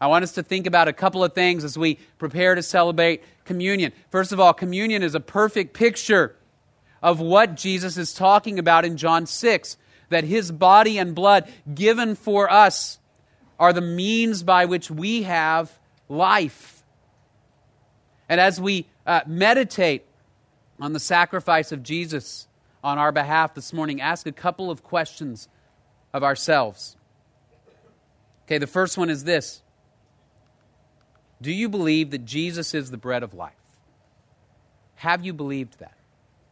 I 0.00 0.08
want 0.08 0.24
us 0.24 0.32
to 0.32 0.42
think 0.42 0.66
about 0.66 0.88
a 0.88 0.92
couple 0.92 1.24
of 1.24 1.32
things 1.32 1.64
as 1.64 1.78
we 1.78 1.98
prepare 2.18 2.54
to 2.54 2.62
celebrate 2.62 3.22
communion. 3.44 3.92
First 4.10 4.32
of 4.32 4.40
all, 4.40 4.52
communion 4.52 5.02
is 5.02 5.14
a 5.14 5.20
perfect 5.20 5.72
picture 5.72 6.36
of 7.02 7.20
what 7.20 7.54
Jesus 7.54 7.96
is 7.96 8.12
talking 8.12 8.58
about 8.58 8.84
in 8.84 8.96
John 8.96 9.26
6 9.26 9.76
that 10.08 10.24
his 10.24 10.52
body 10.52 10.98
and 10.98 11.14
blood 11.14 11.50
given 11.72 12.14
for 12.14 12.50
us 12.50 12.98
are 13.58 13.72
the 13.72 13.80
means 13.80 14.42
by 14.42 14.66
which 14.66 14.90
we 14.90 15.22
have 15.22 15.78
life. 16.08 16.82
And 18.28 18.40
as 18.40 18.60
we 18.60 18.86
uh, 19.06 19.20
meditate 19.26 20.04
on 20.78 20.92
the 20.92 21.00
sacrifice 21.00 21.72
of 21.72 21.82
Jesus 21.82 22.48
on 22.84 22.98
our 22.98 23.12
behalf 23.12 23.54
this 23.54 23.72
morning, 23.72 24.00
ask 24.00 24.26
a 24.26 24.32
couple 24.32 24.70
of 24.70 24.82
questions 24.82 25.48
of 26.12 26.22
ourselves. 26.22 26.96
Okay, 28.44 28.58
the 28.58 28.66
first 28.66 28.98
one 28.98 29.10
is 29.10 29.24
this 29.24 29.62
Do 31.40 31.52
you 31.52 31.68
believe 31.68 32.10
that 32.10 32.24
Jesus 32.24 32.74
is 32.74 32.90
the 32.90 32.96
bread 32.96 33.22
of 33.22 33.34
life? 33.34 33.52
Have 34.96 35.24
you 35.24 35.32
believed 35.32 35.78
that? 35.80 35.94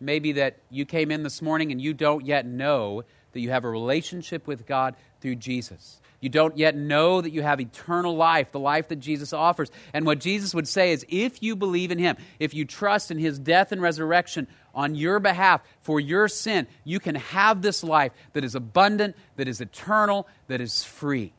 Maybe 0.00 0.32
that 0.32 0.58
you 0.70 0.84
came 0.84 1.10
in 1.10 1.22
this 1.22 1.40
morning 1.40 1.72
and 1.72 1.80
you 1.80 1.94
don't 1.94 2.24
yet 2.24 2.44
know 2.44 3.04
that 3.32 3.40
you 3.40 3.50
have 3.50 3.64
a 3.64 3.70
relationship 3.70 4.46
with 4.46 4.66
God 4.66 4.94
through 5.20 5.36
Jesus. 5.36 6.00
You 6.20 6.30
don't 6.30 6.56
yet 6.56 6.74
know 6.74 7.20
that 7.20 7.32
you 7.32 7.42
have 7.42 7.60
eternal 7.60 8.16
life, 8.16 8.50
the 8.50 8.58
life 8.58 8.88
that 8.88 8.96
Jesus 8.96 9.32
offers. 9.32 9.70
And 9.92 10.06
what 10.06 10.20
Jesus 10.20 10.54
would 10.54 10.66
say 10.66 10.92
is 10.92 11.04
if 11.08 11.42
you 11.42 11.54
believe 11.54 11.90
in 11.90 11.98
Him, 11.98 12.16
if 12.38 12.54
you 12.54 12.64
trust 12.64 13.10
in 13.10 13.18
His 13.18 13.38
death 13.38 13.72
and 13.72 13.82
resurrection 13.82 14.46
on 14.74 14.94
your 14.94 15.20
behalf 15.20 15.62
for 15.82 16.00
your 16.00 16.28
sin, 16.28 16.66
you 16.82 16.98
can 16.98 17.16
have 17.16 17.60
this 17.60 17.84
life 17.84 18.12
that 18.32 18.44
is 18.44 18.54
abundant, 18.54 19.16
that 19.36 19.48
is 19.48 19.60
eternal, 19.60 20.26
that 20.48 20.60
is 20.60 20.82
free. 20.82 21.32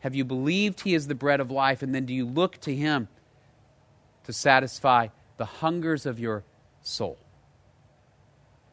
Have 0.00 0.14
you 0.14 0.24
believed 0.24 0.80
He 0.80 0.94
is 0.94 1.06
the 1.06 1.14
bread 1.14 1.40
of 1.40 1.50
life? 1.50 1.82
And 1.82 1.94
then 1.94 2.06
do 2.06 2.14
you 2.14 2.26
look 2.26 2.58
to 2.62 2.74
Him 2.74 3.08
to 4.24 4.32
satisfy 4.32 5.08
the 5.36 5.44
hungers 5.44 6.06
of 6.06 6.18
your 6.18 6.44
soul? 6.82 7.18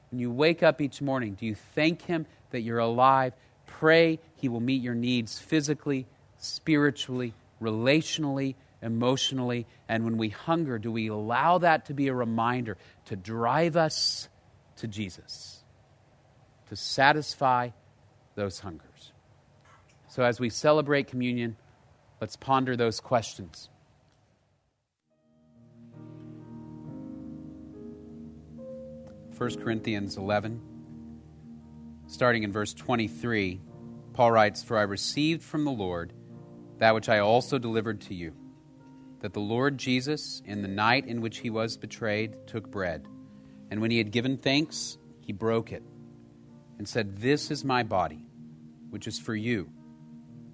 When 0.10 0.20
you 0.20 0.32
wake 0.32 0.64
up 0.64 0.82
each 0.82 1.02
morning, 1.02 1.36
do 1.36 1.46
you 1.46 1.56
thank 1.56 2.04
Him 2.04 2.26
that 2.52 2.62
you're 2.62 2.80
alive? 2.80 3.34
Pray 3.66 4.20
He 4.36 4.50
will 4.50 4.62
meet 4.62 4.82
your 4.82 4.96
needs 4.96 5.38
physically, 5.38 6.08
spiritually, 6.38 7.34
relationally, 7.62 8.56
emotionally. 8.82 9.66
And 9.90 10.06
when 10.06 10.18
we 10.18 10.30
hunger, 10.30 10.80
do 10.80 10.92
we 10.92 11.08
allow 11.08 11.58
that 11.58 11.86
to 11.88 11.94
be 11.94 12.08
a 12.08 12.14
reminder 12.14 12.78
to 13.06 13.16
drive 13.16 13.76
us 13.76 14.30
to 14.78 14.88
Jesus, 14.88 15.64
to 16.70 16.76
satisfy 16.76 17.72
those 18.36 18.60
hungers? 18.60 19.12
So 20.08 20.24
as 20.24 20.40
we 20.40 20.50
celebrate 20.50 21.08
communion, 21.08 21.58
let's 22.22 22.36
ponder 22.36 22.76
those 22.76 23.00
questions. 23.00 23.70
1 29.38 29.62
Corinthians 29.62 30.18
11, 30.18 30.60
starting 32.08 32.42
in 32.42 32.52
verse 32.52 32.74
23, 32.74 33.62
Paul 34.14 34.32
writes, 34.32 34.64
For 34.64 34.80
I 34.80 34.82
received 34.82 35.44
from 35.44 35.64
the 35.64 35.72
Lord 35.72 36.12
that 36.80 36.96
which 36.96 37.08
I 37.08 37.20
also 37.20 37.60
delivered 37.60 38.02
to 38.02 38.16
you, 38.16 38.34
that 39.20 39.34
the 39.34 39.40
Lord 39.40 39.78
Jesus, 39.78 40.42
in 40.44 40.64
the 40.64 40.68
night 40.68 41.06
in 41.06 41.22
which 41.22 41.38
he 41.38 41.52
was 41.52 41.78
betrayed, 41.78 42.48
took 42.48 42.72
bread, 42.72 43.08
and 43.70 43.80
when 43.80 43.92
he 43.92 44.00
had 44.00 44.10
given 44.10 44.38
thanks, 44.38 44.98
he 45.20 45.34
broke 45.34 45.72
it, 45.72 45.84
and 46.80 46.88
said, 46.88 47.18
This 47.18 47.52
is 47.52 47.64
my 47.64 47.84
body, 47.84 48.26
which 48.90 49.08
is 49.08 49.20
for 49.20 49.36
you. 49.36 49.70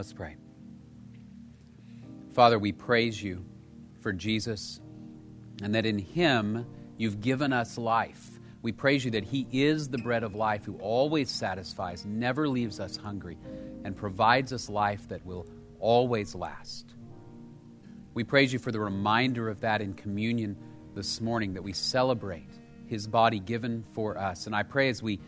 Let's 0.00 0.14
pray. 0.14 0.36
Father, 2.32 2.58
we 2.58 2.72
praise 2.72 3.22
you 3.22 3.44
for 4.00 4.14
Jesus 4.14 4.80
and 5.62 5.74
that 5.74 5.84
in 5.84 5.98
him 5.98 6.64
You've 6.96 7.20
given 7.20 7.52
us 7.52 7.76
life. 7.76 8.38
We 8.62 8.72
praise 8.72 9.04
you 9.04 9.10
that 9.10 9.24
He 9.24 9.46
is 9.52 9.88
the 9.88 9.98
bread 9.98 10.22
of 10.22 10.34
life 10.34 10.64
who 10.64 10.76
always 10.76 11.30
satisfies, 11.30 12.06
never 12.06 12.48
leaves 12.48 12.80
us 12.80 12.96
hungry, 12.96 13.38
and 13.84 13.94
provides 13.96 14.54
us 14.54 14.70
life 14.70 15.06
that 15.08 15.24
will 15.24 15.46
always 15.80 16.34
last. 16.34 16.94
We 18.14 18.24
praise 18.24 18.54
you 18.54 18.58
for 18.58 18.72
the 18.72 18.80
reminder 18.80 19.50
of 19.50 19.60
that 19.60 19.82
in 19.82 19.92
communion 19.92 20.56
this 20.94 21.22
morning 21.22 21.54
that 21.54 21.62
we 21.62 21.74
celebrate 21.74 22.50
His 22.86 23.06
body 23.06 23.38
given 23.38 23.84
for 23.94 24.16
us. 24.16 24.46
And 24.46 24.56
I 24.56 24.62
pray 24.62 24.88
as 24.88 25.02
we 25.02 25.20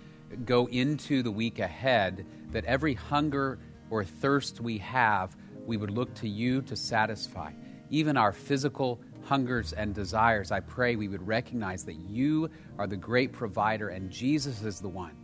go 0.45 0.66
into 0.66 1.23
the 1.23 1.31
week 1.31 1.59
ahead 1.59 2.27
that 2.51 2.66
every 2.66 2.93
hunger 2.93 3.59
or 3.93 4.03
thirst 4.03 4.59
we 4.59 4.78
have, 4.78 5.36
we 5.66 5.76
would 5.76 5.90
look 5.90 6.14
to 6.14 6.26
you 6.26 6.62
to 6.62 6.74
satisfy, 6.74 7.53
even 7.90 8.16
our 8.16 8.32
physical 8.32 8.99
hungers 9.24 9.74
and 9.74 9.95
desires, 9.95 10.51
I 10.51 10.61
pray 10.61 10.97
we 10.97 11.09
would 11.09 11.26
recognize 11.26 11.84
that 11.84 11.97
you 11.97 12.49
are 12.78 12.86
the 12.86 12.97
great 12.97 13.32
provider 13.32 13.90
and 13.90 14.11
Jesus 14.11 14.62
is 14.62 14.80
the 14.80 14.88
one 14.88 15.14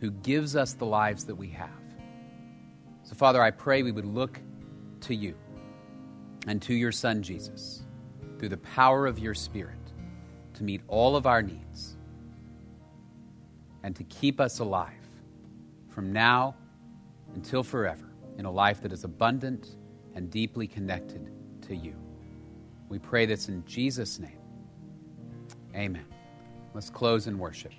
who 0.00 0.10
gives 0.10 0.56
us 0.56 0.72
the 0.72 0.84
lives 0.84 1.24
that 1.26 1.36
we 1.36 1.48
have. 1.50 1.70
So, 3.04 3.14
Father, 3.14 3.40
I 3.40 3.52
pray 3.52 3.84
we 3.84 3.92
would 3.92 4.04
look 4.04 4.40
to 5.02 5.14
you 5.14 5.36
and 6.48 6.60
to 6.62 6.74
your 6.74 6.90
Son, 6.90 7.22
Jesus, 7.22 7.84
through 8.40 8.48
the 8.48 8.56
power 8.58 9.06
of 9.06 9.20
your 9.20 9.32
Spirit 9.32 9.78
to 10.54 10.64
meet 10.64 10.80
all 10.88 11.14
of 11.14 11.24
our 11.24 11.40
needs 11.40 11.96
and 13.84 13.94
to 13.94 14.02
keep 14.04 14.40
us 14.40 14.58
alive 14.58 14.92
from 15.88 16.12
now 16.12 16.56
until 17.36 17.62
forever 17.62 18.10
in 18.38 18.46
a 18.46 18.50
life 18.50 18.80
that 18.80 18.92
is 18.92 19.04
abundant 19.04 19.76
and 20.14 20.30
deeply 20.30 20.66
connected 20.66 21.30
to 21.60 21.76
you. 21.76 21.94
We 22.88 22.98
pray 22.98 23.26
this 23.26 23.48
in 23.48 23.64
Jesus' 23.66 24.18
name. 24.18 24.38
Amen. 25.74 26.06
Let's 26.74 26.90
close 26.90 27.26
in 27.26 27.38
worship. 27.38 27.72